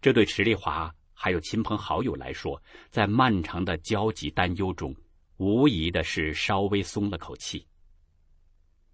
[0.01, 4.95] 这对池丽华还有亲朋好友来说，在漫长的焦急担忧中，
[5.39, 7.67] 无疑的是稍微松了口气。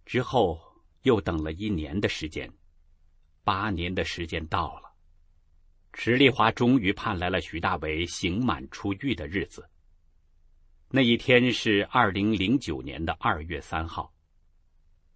[0.06, 0.69] 之后。
[1.02, 2.50] 又等了一年的时间，
[3.42, 4.92] 八年的时间到了，
[5.92, 9.68] 池丽华终于盼来了徐大为刑满出狱的日子。
[10.90, 14.12] 那一天是二零零九年的二月三号，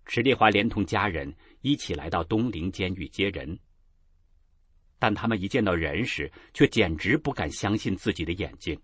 [0.07, 3.59] 池丽华连同家人一起来到东陵监狱接人。
[4.99, 8.80] 但他们一见到人时，却简直不敢相信自己的眼睛。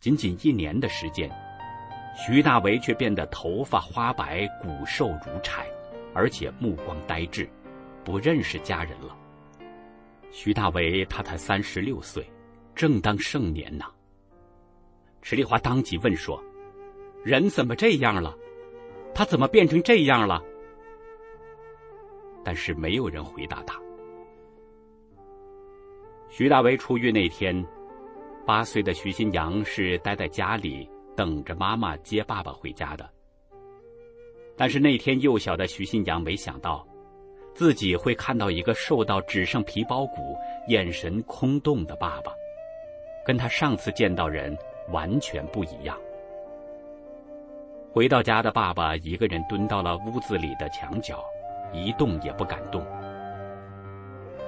[0.00, 1.30] 仅仅一年的时间，
[2.16, 5.68] 徐大为却变得头发花白、骨瘦如柴。
[6.16, 7.46] 而且目光呆滞，
[8.02, 9.14] 不认识家人了。
[10.30, 12.26] 徐大为他才三十六岁，
[12.74, 13.84] 正当盛年呢。
[15.20, 16.42] 池丽华当即问说
[17.22, 18.34] ：“人怎么这样了？
[19.14, 20.42] 他怎么变成这样了？”
[22.42, 23.78] 但是没有人回答他。
[26.30, 27.62] 徐大为出狱那天，
[28.46, 33.15] 八岁的徐新阳是待在家里等着妈妈接爸爸回家的。
[34.56, 36.86] 但是那天幼小的徐新阳没想到，
[37.54, 40.36] 自己会看到一个瘦到只剩皮包骨、
[40.68, 42.32] 眼神空洞的爸爸，
[43.24, 44.56] 跟他上次见到人
[44.90, 45.96] 完全不一样。
[47.92, 51.24] 回到家的爸爸一个人蹲到了屋子里的墙角，
[51.72, 52.84] 一动也不敢动。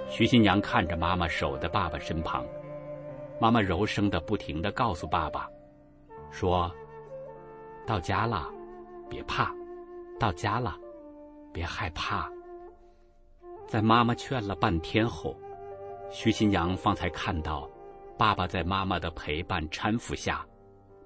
[0.08, 2.44] 徐新娘看着妈妈守在爸爸身旁，
[3.38, 5.48] 妈妈柔声的不停的告诉爸爸，
[6.30, 6.70] 说
[7.86, 8.48] ：“到家了，
[9.08, 9.50] 别怕，
[10.18, 10.76] 到家了，
[11.52, 12.30] 别害怕。”
[13.66, 15.36] 在妈妈劝了半天后，
[16.10, 17.68] 徐新阳方才看到，
[18.16, 20.46] 爸爸在妈妈的陪伴搀扶下，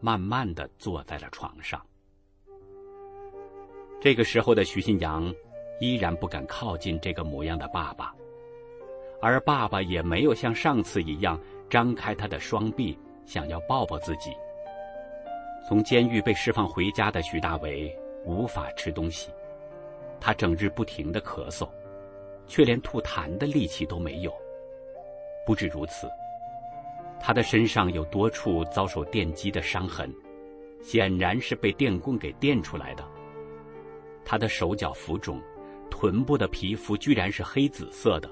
[0.01, 1.85] 慢慢的坐在了床上。
[4.01, 5.33] 这个时候的徐新阳，
[5.81, 8.15] 依然不敢靠近这个模样的爸爸，
[9.21, 11.39] 而爸爸也没有像上次一样
[11.69, 12.97] 张开他的双臂，
[13.27, 14.31] 想要抱抱自己。
[15.69, 17.93] 从监狱被释放回家的徐大为
[18.25, 19.31] 无法吃东西，
[20.21, 21.69] 他整日不停的咳嗽，
[22.47, 24.33] 却连吐痰的力气都没有。
[25.45, 26.09] 不止如此，
[27.21, 30.13] 他的身上有多处遭受电击的伤痕，
[30.81, 33.05] 显然是被电棍给电出来的。
[34.25, 35.41] 他的手脚浮肿，
[35.91, 38.31] 臀部的皮肤居然是黑紫色的，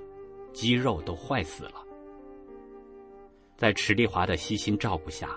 [0.53, 1.85] 肌肉都坏死了。
[3.57, 5.37] 在池丽华的悉心照顾下，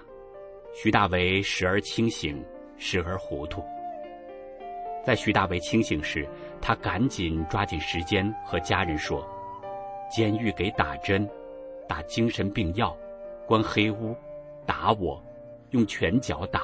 [0.74, 2.41] 徐大为时而清醒，
[2.78, 3.64] 时而糊涂。
[5.04, 6.28] 在徐大为清醒时，
[6.62, 9.28] 他赶紧抓紧时间和家人说
[10.10, 11.30] ：“监狱给打针，
[11.88, 12.95] 打精神病药，
[13.45, 14.16] 关黑屋，
[14.66, 15.22] 打我，
[15.72, 16.64] 用拳脚打。”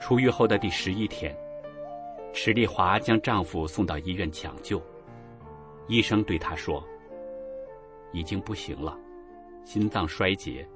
[0.00, 1.36] 出狱后的第十一天，
[2.32, 4.80] 池丽华将丈夫送到医院抢救。
[5.88, 6.82] 医生对她说
[8.12, 8.96] ：“已经不行了，
[9.64, 10.66] 心脏衰竭，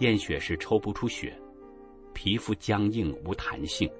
[0.00, 1.34] 验血时抽不出血，
[2.16, 3.92] 皮肤僵硬无弹性，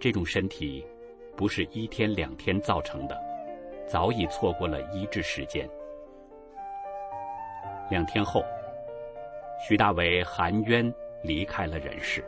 [0.00, 0.82] 这种身体
[1.36, 3.16] 不是一天两天造成的，
[3.86, 5.68] 早已错过了医治时间。”
[7.90, 8.42] 两天后，
[9.68, 10.90] 徐大为含冤
[11.22, 12.24] 离开了人世。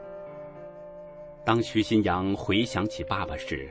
[1.42, 3.66] 当徐新阳回想起爸爸时，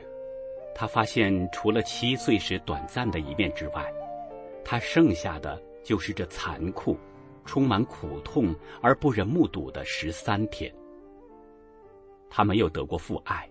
[0.74, 3.94] 他发现除了七岁时短暂的一面之外，
[4.64, 6.98] 他剩下的就是这残酷、
[7.44, 8.52] 充满苦痛
[8.82, 10.74] 而不忍目睹的十三天。
[12.36, 13.48] 他没有得过父爱，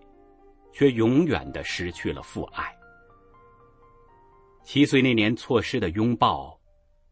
[0.74, 2.70] 却永远的失去了父爱。
[4.62, 6.60] 七岁那年错失的拥抱，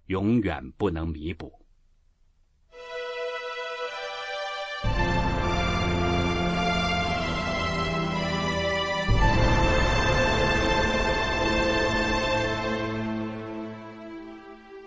[0.08, 1.50] 永远不能弥补。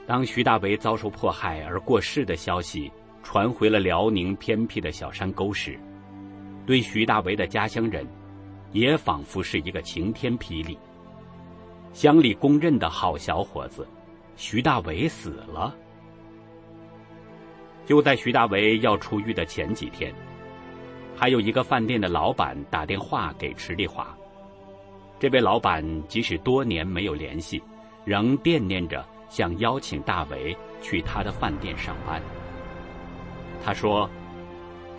[0.06, 5.80] 当徐大为遭受迫害而过世的消息传回了辽宁偏僻的小山沟时，
[6.66, 8.06] 对徐大为的家乡人，
[8.72, 10.78] 也仿佛是一个晴天霹雳。
[11.92, 13.86] 乡里公认的好小伙子，
[14.36, 15.74] 徐大为死了。
[17.86, 20.12] 就在徐大为要出狱的前几天，
[21.16, 24.16] 还有一个饭店的老板打电话给池丽华。
[25.18, 27.62] 这位老板即使多年没有联系，
[28.04, 29.04] 仍惦念着。
[29.30, 32.22] 想邀请大为去他的饭店上班。
[33.64, 34.08] 他说：“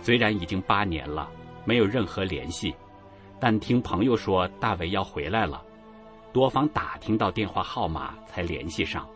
[0.02, 1.30] 虽然已经八年了，
[1.66, 2.74] 没有任何联系，
[3.38, 5.62] 但听朋友说大伟要回来了，
[6.32, 9.06] 多方打听到电话号码才联系上。”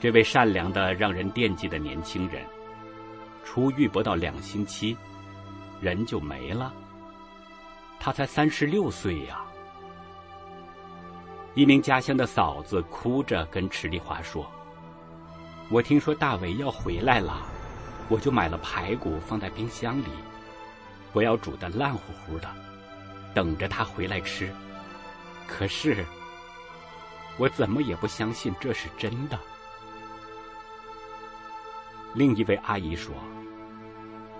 [0.00, 2.40] 这位善良的、让人惦记的年轻人，
[3.44, 4.96] 出狱不到两星期，
[5.80, 6.72] 人就没了。
[7.98, 9.44] 他才三十六岁呀。
[11.54, 14.48] 一名家乡的嫂子哭着跟池丽华说
[15.68, 17.42] ：“我听说大伟要回来了，
[18.08, 20.08] 我就买了排骨放在冰箱里，
[21.12, 22.48] 我要煮的烂乎乎的，
[23.34, 24.52] 等着他回来吃。
[25.46, 26.04] 可是，
[27.36, 29.38] 我怎么也不相信这是真的。”
[32.14, 33.14] 另一位阿姨说：“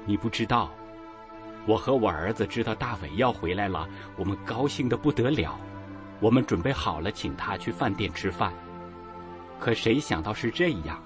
[0.07, 0.71] 你不知道，
[1.67, 5.59] 我和我儿子知道大伟要回来了，我们高兴的不得了。”
[6.21, 8.53] 我们准备好了，请他去饭店吃饭。
[9.61, 11.01] 可谁想到是这样？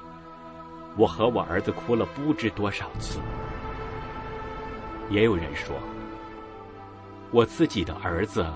[0.97, 3.19] 我和我儿子哭了不知多少次。
[5.11, 5.77] 也有人说，
[7.31, 8.47] 我自己的儿子，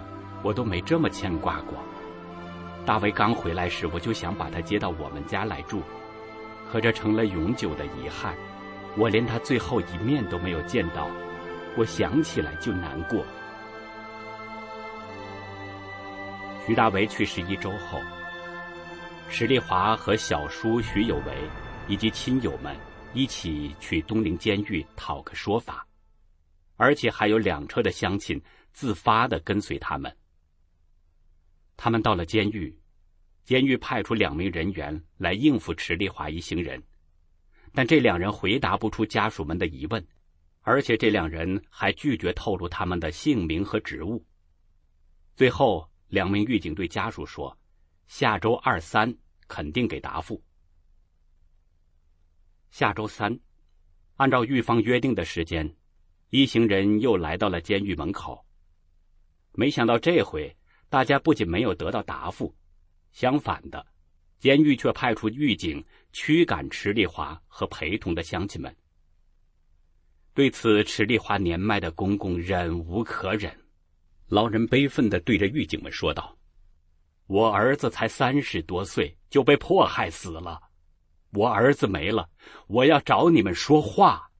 [0.42, 1.78] 我都没这么牵挂过。
[2.84, 5.82] 大卫刚回来时，我就想把他接到我们家来住，
[6.70, 8.34] 可这成了永久的遗憾。
[8.96, 11.08] 我连他最后一面都没有见到，
[11.76, 13.24] 我想起来就难过。
[16.66, 18.00] 徐大为去世一周后，
[19.28, 21.32] 史丽华和小叔徐有为
[21.88, 22.76] 以及亲友们
[23.14, 25.86] 一起去东陵监狱讨个说法，
[26.76, 30.14] 而且还有两车的乡亲自发的跟随他们。
[31.76, 32.76] 他们到了监狱，
[33.44, 36.82] 监狱派出两名人员来应付池丽华一行人，
[37.72, 40.04] 但这两人回答不出家属们的疑问，
[40.62, 44.24] 而且这两人还拒绝透露他们的姓名和职务。
[45.36, 47.56] 最后，两名狱警对家属说
[48.08, 49.14] ：“下周二三
[49.46, 50.42] 肯定给答复。”
[52.78, 53.40] 下周三，
[54.16, 55.74] 按照狱方约定的时间，
[56.28, 58.44] 一行人又来到了监狱门口。
[59.54, 60.54] 没想到这回。
[60.90, 62.54] 大家不仅没有得到答复，
[63.12, 63.86] 相反的，
[64.36, 68.76] 监狱却派出狱警驱赶池丽华和陪同的乡亲们。
[70.34, 73.50] 对此，池丽华年迈的公公忍无可忍，
[74.28, 76.36] 老人悲愤的对着狱警们说道
[77.26, 80.60] ：“我儿子才三十多岁就被迫害死了，
[81.36, 82.28] 我儿子没了，
[82.66, 84.30] 我要找你们说话。”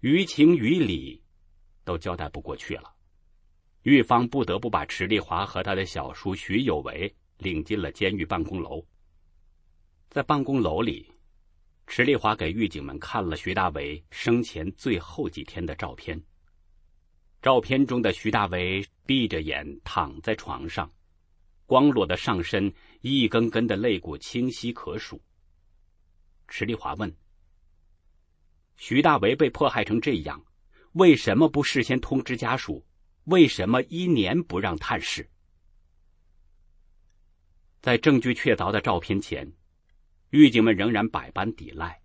[0.00, 1.22] 于情于理，
[1.84, 2.92] 都交代不过去了。
[3.82, 8.84] 狱方不得不把池丽华和他的小叔徐有为领进了监狱办公楼。
[10.08, 11.12] 在办公楼里，
[11.86, 16.20] 池丽华给狱警们看了徐大为生前最后几天的照片。
[17.40, 20.88] 照片中的徐大为闭着眼躺在床上，
[21.66, 22.72] 光裸的上身，
[23.02, 25.22] 一根根的肋骨清晰可数。
[26.48, 27.14] 池丽华问
[28.76, 30.42] ：“徐大为被迫害成这样，
[30.92, 32.84] 为什么不事先通知家属？”
[33.26, 35.30] 为什么一年不让探视？
[37.80, 39.48] 在证据确凿的照片前，
[40.30, 42.02] 狱警们仍然百般抵赖，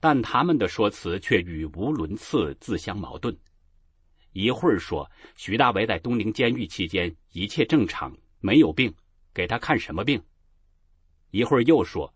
[0.00, 3.38] 但他们的说辞却语无伦次，自相矛盾。
[4.32, 8.90] 一会儿说徐大为在东陵监狱期间一切正常，没有病，
[9.40, 10.22] 给他看什么病？
[11.30, 12.14] 一会儿又说，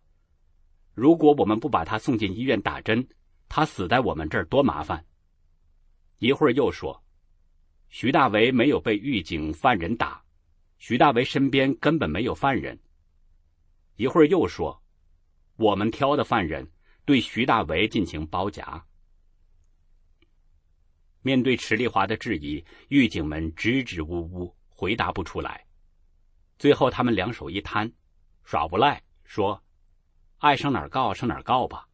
[0.92, 3.08] 如果我们不把他送进医院打针，
[3.48, 5.02] 他死在我们这儿多麻烦。
[6.18, 7.02] 一会儿又说。
[7.88, 10.22] 徐大为没有被狱警犯人打，
[10.76, 12.78] 徐大为身边根本没有犯人。
[13.96, 14.82] 一会儿又说，
[15.56, 16.70] 我们挑的犯人
[17.06, 18.84] 对徐大为进行包夹。
[21.22, 25.64] 面对池丽华的质疑，狱警们支支吾吾，回答不出来。
[26.64, 27.92] 最后，他们两手一摊，
[28.42, 29.62] 耍无赖，说
[30.40, 31.86] ：“爱上哪儿告上哪儿告吧。”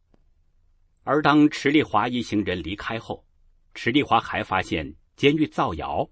[1.03, 3.27] 而当池丽华一行人离开后，
[3.75, 4.95] 池丽华还发现。
[5.17, 6.09] 监狱造谣，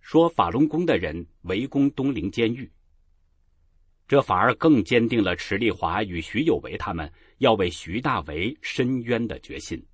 [0.00, 2.72] 说法轮功的人围攻东陵监狱，
[4.06, 9.86] 这反而更坚定了池丽华与徐有为他们要为徐大为伸冤的决心。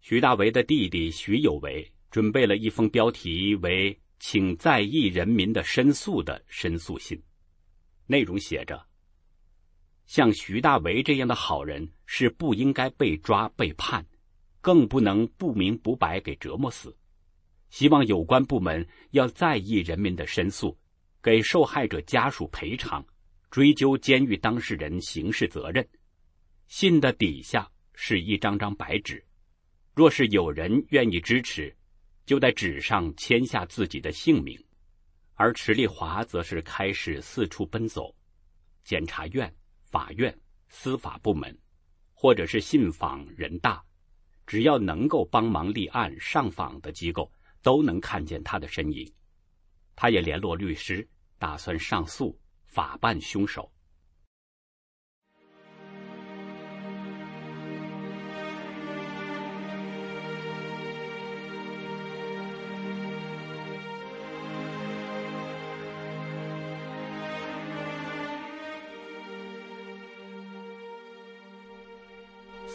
[0.00, 7.22] 徐大为的弟弟徐有为准备了一封标题为“请在意人民的申诉”的申诉信，
[8.06, 8.86] 内容写着
[10.06, 14.04] ：“像徐大为这样的好人是不应该被抓被判，
[14.60, 16.96] 更不能不明不白给折磨死。”
[17.70, 20.74] 希望有关部门要在意人民的申诉，
[21.22, 23.06] 给受害者家属赔偿，
[23.50, 25.86] 追究监狱当事人刑事责任。
[26.66, 29.22] 信的底下是一张张白纸，
[29.94, 31.76] 若是有人愿意支持，
[32.28, 34.56] 就在纸上签下自己的姓名。
[35.34, 38.14] 而池丽华则是开始四处奔走，
[38.84, 39.52] 检察院、
[39.82, 41.58] 法院、司法部门，
[42.12, 43.82] 或者是信访人大，
[44.46, 47.32] 只要能够帮忙立案上访的机构。
[47.60, 49.12] 都能看见他的身影，
[49.96, 51.06] 他也联络律师，
[51.38, 53.70] 打算上诉，法办凶手。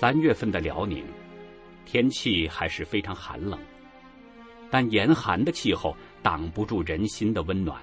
[0.04, 1.02] 三月份的辽宁，
[1.86, 3.58] 天气还是非常寒冷。
[4.70, 7.82] 但严寒的气候挡不住人心的温暖。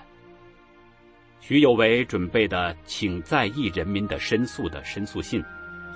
[1.40, 5.42] 徐有为准备的“请在意人民的申诉”的申诉信，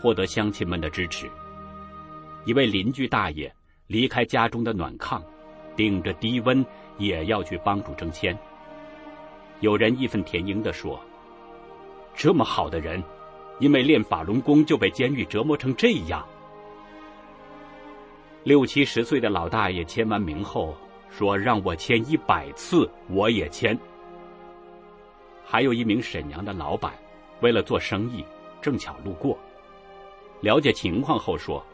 [0.00, 1.30] 获得乡亲们的支持。
[2.46, 3.54] 一位邻居大爷
[3.86, 5.22] 离开家中的暖炕，
[5.76, 6.64] 顶着低温
[6.96, 8.34] 也要去帮助征迁。
[9.60, 10.98] 有人义愤填膺地说
[12.16, 13.04] ：“这么好的人，
[13.58, 16.24] 因为练法轮功就被监狱折磨成这样。”
[18.44, 20.76] 六七十岁的老大爷签完名后
[21.08, 23.78] 说：“让我签一百次，我也签。”
[25.46, 26.92] 还有一名沈阳的老板，
[27.40, 28.22] 为了做生意，
[28.60, 29.38] 正巧路过，
[30.40, 31.64] 了解情况后说：“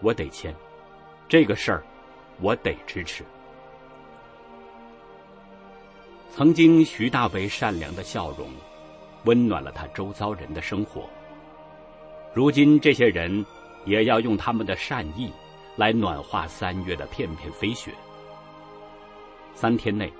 [0.00, 0.52] 我得签，
[1.28, 1.84] 这个事儿，
[2.40, 3.22] 我得支持。”
[6.34, 8.50] 曾经徐大为善良的笑容，
[9.24, 11.08] 温暖了他周遭人的生活。
[12.34, 13.44] 如今这些人
[13.84, 15.30] 也要用他们的善意
[15.76, 17.92] 来暖化三月的片片飞雪。
[19.54, 20.10] 三天内，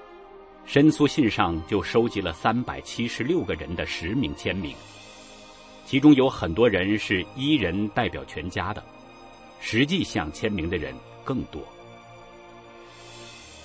[0.67, 4.75] 申诉信上就收集了三百七十六个人的实名签名，
[5.87, 8.85] 其中有很多人是一人代表全家的，
[9.59, 10.95] 实际想签名的人
[11.25, 11.63] 更多。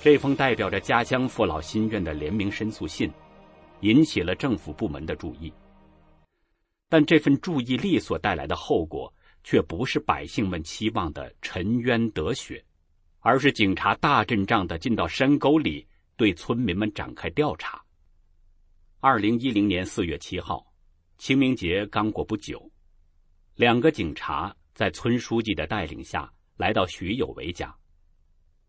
[0.00, 3.12] 这封代表着家乡父老心愿的联名申诉信，
[3.80, 5.52] 引起了政府部门的注意。
[6.88, 9.12] 但这份注意力所带来的后果，
[9.44, 12.64] 却不是百姓们期望的沉冤得雪，
[13.20, 17.82] 而是警察大阵仗的进到山沟里，对村民们展开调查。
[19.00, 20.66] 二零一零年四月七号，
[21.18, 22.70] 清明节刚过不久，
[23.54, 27.74] 两个警察在村书记的带领下来到徐有为家，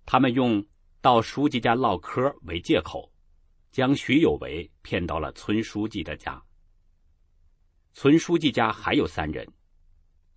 [0.05, 0.65] 他们用。
[1.01, 3.08] 到书记家唠嗑为借口，
[3.71, 6.41] 将徐有为骗到了村书记的家。
[7.93, 9.47] 村书记家还有三人，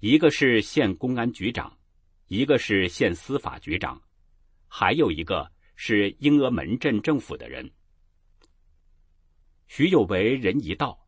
[0.00, 1.78] 一个是县公安局长，
[2.26, 4.00] 一个是县司法局长，
[4.66, 7.70] 还有一个是英峨门镇政府的人。
[9.66, 10.98] 徐有为人一到，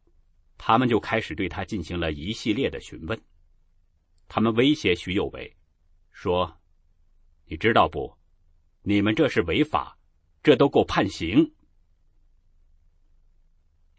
[0.56, 3.20] 他们就开始对他进行了一系列的询问。
[4.28, 5.54] 他们威胁徐有为，
[6.12, 6.60] 说
[7.46, 8.16] ：“你知道不？”
[8.86, 9.98] 你们这是违法，
[10.42, 11.54] 这都够判刑。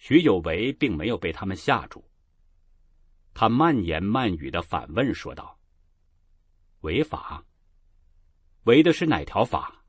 [0.08, 2.06] 徐有为并没有被他们吓住，
[3.34, 5.58] 他慢言慢语的反问说道
[6.82, 7.44] ：“违法？
[8.66, 9.84] 违的是哪条法？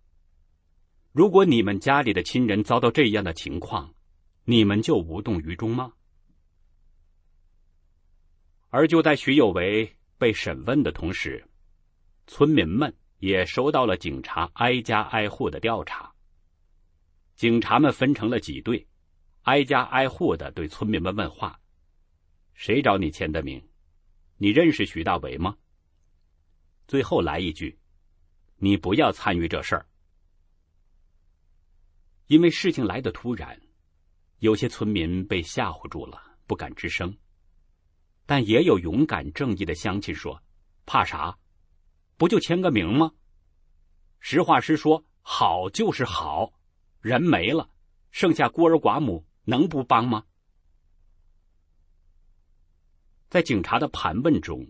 [1.13, 3.95] 如果你们家里的亲人遭到这样的情况，
[4.45, 5.93] 你们就无动于衷吗？”
[8.73, 11.47] 而就在徐有为被审问的同时，
[12.27, 12.91] 村民们。
[13.19, 16.13] 也收到了警察挨家挨户的调查。
[17.35, 18.87] 警察们分成了几队，
[19.47, 21.61] 挨家挨户的对村民们问话
[22.55, 23.65] ：“谁找你签的名？
[24.39, 25.57] 你认识徐大伟吗？”
[26.89, 27.79] 最后来一句
[28.59, 29.87] ：“你不要参与这事儿。”
[32.27, 33.61] 因为事情来的突然，
[34.41, 37.17] 有些村民被吓唬住了，不敢吱声。
[38.27, 40.43] 但也有勇敢正义的乡亲说
[40.85, 41.39] ：“怕啥？”
[42.19, 43.13] 不就签个名吗？
[44.19, 46.53] 实话实说，好就是好，
[47.01, 47.71] 人没了，
[48.11, 50.25] 剩下孤儿寡母，能不帮吗？
[53.29, 54.67] 在警察的盘问中，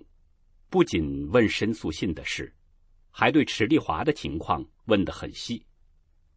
[0.69, 2.55] 不仅问申诉信的事，
[3.11, 5.65] 还对池丽华的情况问得很细。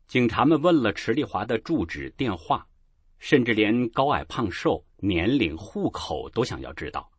[0.08, 2.68] 警察们问了池丽华的住址、电话，
[3.20, 7.12] 甚至连高矮胖瘦、年龄、户口都想要知道。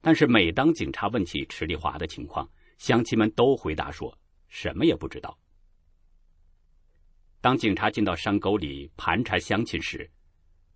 [0.00, 2.48] 但是，每当警察问起池丽华的情况，
[2.78, 4.16] 乡亲们都回答说
[4.48, 5.36] ：“什么也不知道。”
[7.44, 10.10] 当警察进到山沟里盘查乡亲时，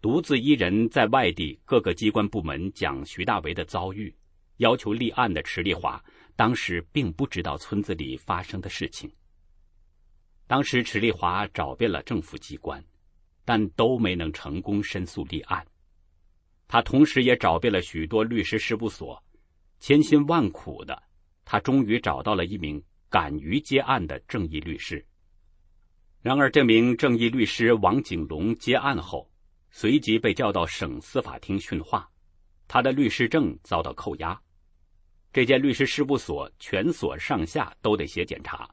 [0.02, 4.14] 独自一人在外地各个机关部门讲徐大为的遭遇，
[4.58, 5.98] 要求立案的池丽华，
[6.36, 9.10] 当时并不知道村子里发生的事情。
[10.46, 12.84] 当时池丽华找遍了政府机关，
[13.46, 15.66] 但都没能成功申诉立案。
[16.66, 19.24] 他同时也找遍了许多律师事务所，
[19.80, 21.02] 千辛万苦的。
[21.46, 25.02] 他终于找到了一名敢于接案的正义律师。
[26.20, 29.30] 然而，这名正义律师王景龙接案后，
[29.70, 32.10] 随即被叫到省司法厅训话，
[32.66, 34.38] 他的律师证遭到扣押。
[35.32, 38.68] 这间律师事务所全所上下都得写检查。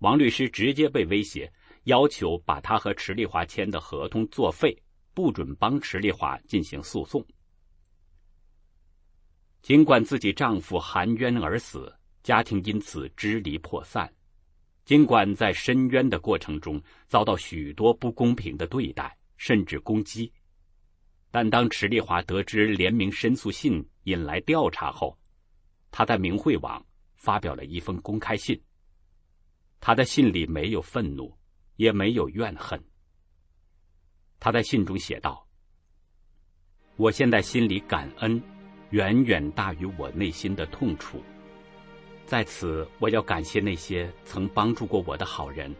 [0.00, 1.50] 王律师直接被威胁，
[1.84, 4.76] 要求把他和池丽华签的合同作废，
[5.14, 7.24] 不准帮池丽华进行诉讼。
[9.62, 14.06] 尽管自己丈夫含冤而死，家庭因此支离破散；
[14.86, 20.32] 尽管在申冤的过程中遭到许多不公平的对待，甚至攻击，
[21.32, 25.18] 但当池丽华得知联名申诉信引来调查后，
[25.90, 28.58] 他在明慧网发表了一封公开信。
[29.80, 31.36] 他的信里没有愤怒，
[31.74, 32.80] 也没有怨恨。
[34.38, 35.46] 他在信中写道
[36.96, 38.40] ：“我现在心里感恩。”
[38.90, 41.20] 远远大于我内心的痛楚。
[42.26, 45.72] 在此，我要感谢那些曾帮助过我的好人，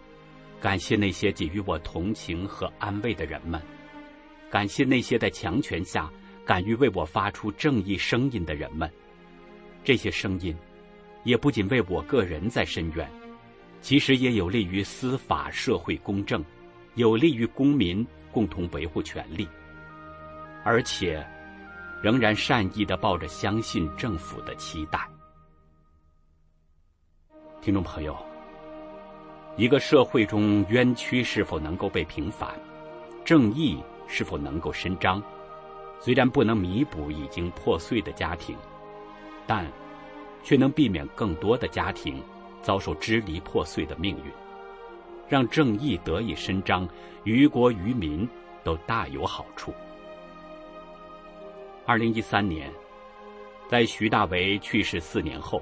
[0.61, 3.61] 感谢那些给予我同情和安慰的人们，
[4.49, 6.09] 感谢那些在强权下
[6.44, 8.88] 敢于为我发出正义声音的人们。
[9.82, 10.57] 这些声音，
[11.24, 13.11] 也不仅为我个人在申冤，
[13.80, 16.44] 其实也有利于司法社会公正，
[16.94, 19.49] 有利于公民共同维护权利，
[20.64, 21.26] 而且。
[22.03, 25.09] 仍然善意的抱着相信政府的期待。
[27.67, 28.17] 听众朋友，
[29.57, 32.55] 一个社会中冤屈是否能够被平反，
[33.25, 35.21] 正义是否能够伸张，
[35.99, 38.57] 虽然不能弥补已经破碎的家庭，
[39.49, 39.67] 但
[40.45, 42.23] 却能避免更多的家庭
[42.62, 44.31] 遭受支离破碎的命运。
[45.29, 46.89] 让正义得以伸张，
[47.25, 48.29] 于国于民
[48.62, 49.75] 都大有好处。
[51.85, 52.73] 二零一三年，
[53.69, 55.61] 在徐大为去世四年后，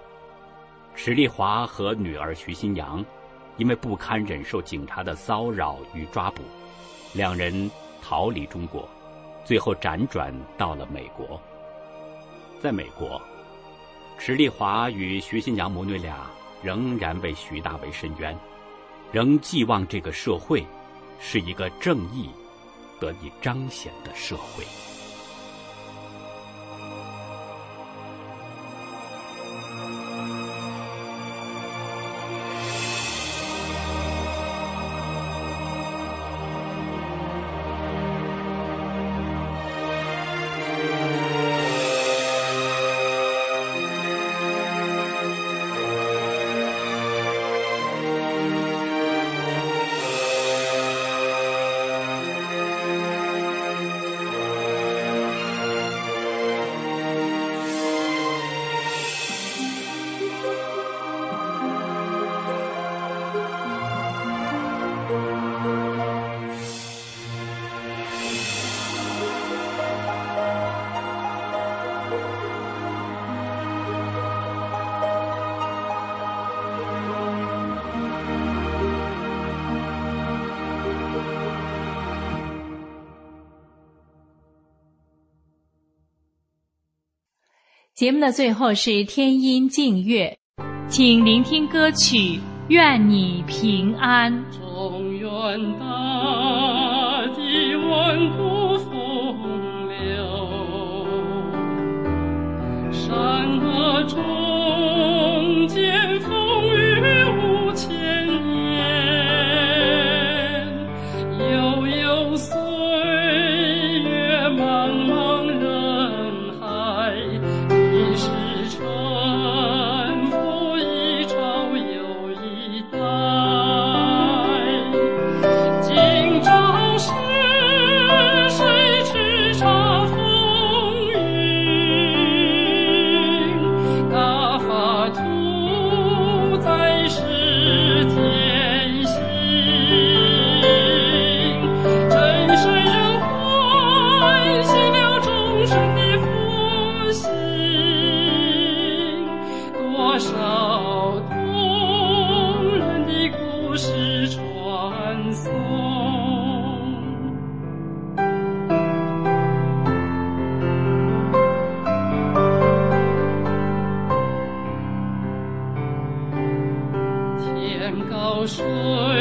[0.97, 3.05] 池丽华和女儿徐新阳，
[3.57, 6.43] 因为不堪忍受警察的骚扰与抓捕，
[7.13, 7.71] 两人
[8.01, 8.89] 逃离中国，
[9.45, 11.41] 最后辗转到了美国。
[12.61, 13.21] 在美国，
[14.19, 16.31] 池丽华与徐新阳母女俩
[16.63, 18.37] 仍然为徐大为伸冤。
[19.13, 20.65] 仍寄望这个社会
[21.21, 22.31] 是一个正义
[22.99, 24.65] 得以彰显的社会。
[88.05, 90.37] 节目的最后是天音静月，
[90.91, 92.17] 请聆听歌曲
[92.69, 94.31] 《愿你平安》。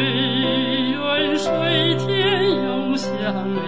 [0.02, 3.12] 远，水天永相
[3.56, 3.62] 连。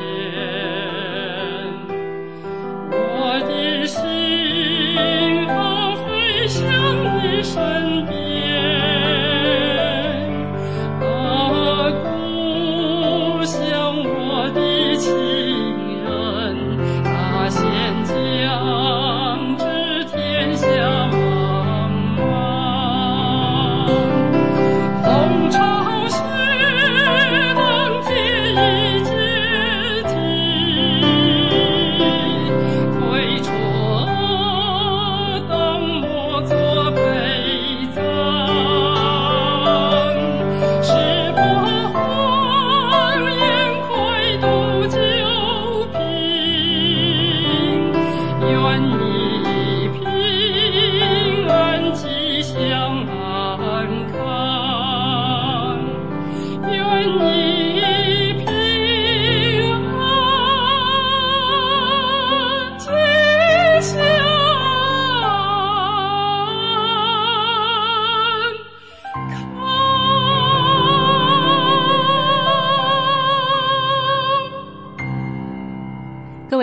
[2.89, 4.01] 我的心
[5.47, 6.63] 儿，飞向
[7.21, 8.34] 你身边。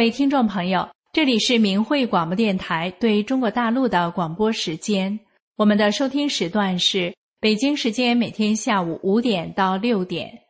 [0.03, 5.21] 各位听众朋友，这里是明慧广播电台对中国大陆的广播时间。
[5.55, 10.41] 我们的收听时段是北京时间每天下午五点到六点。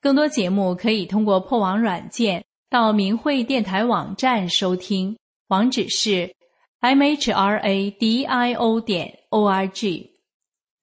[0.00, 5.14] 更多节目可以通过破网软件到明慧电台网站收听，
[5.48, 6.34] 网址是
[6.80, 10.08] mhradio 点 org。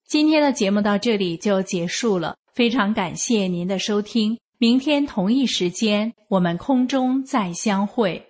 [0.07, 8.28] 今天的节目到这里就结束了，非常感谢您的收听，明天同一时间，我们空中再相会。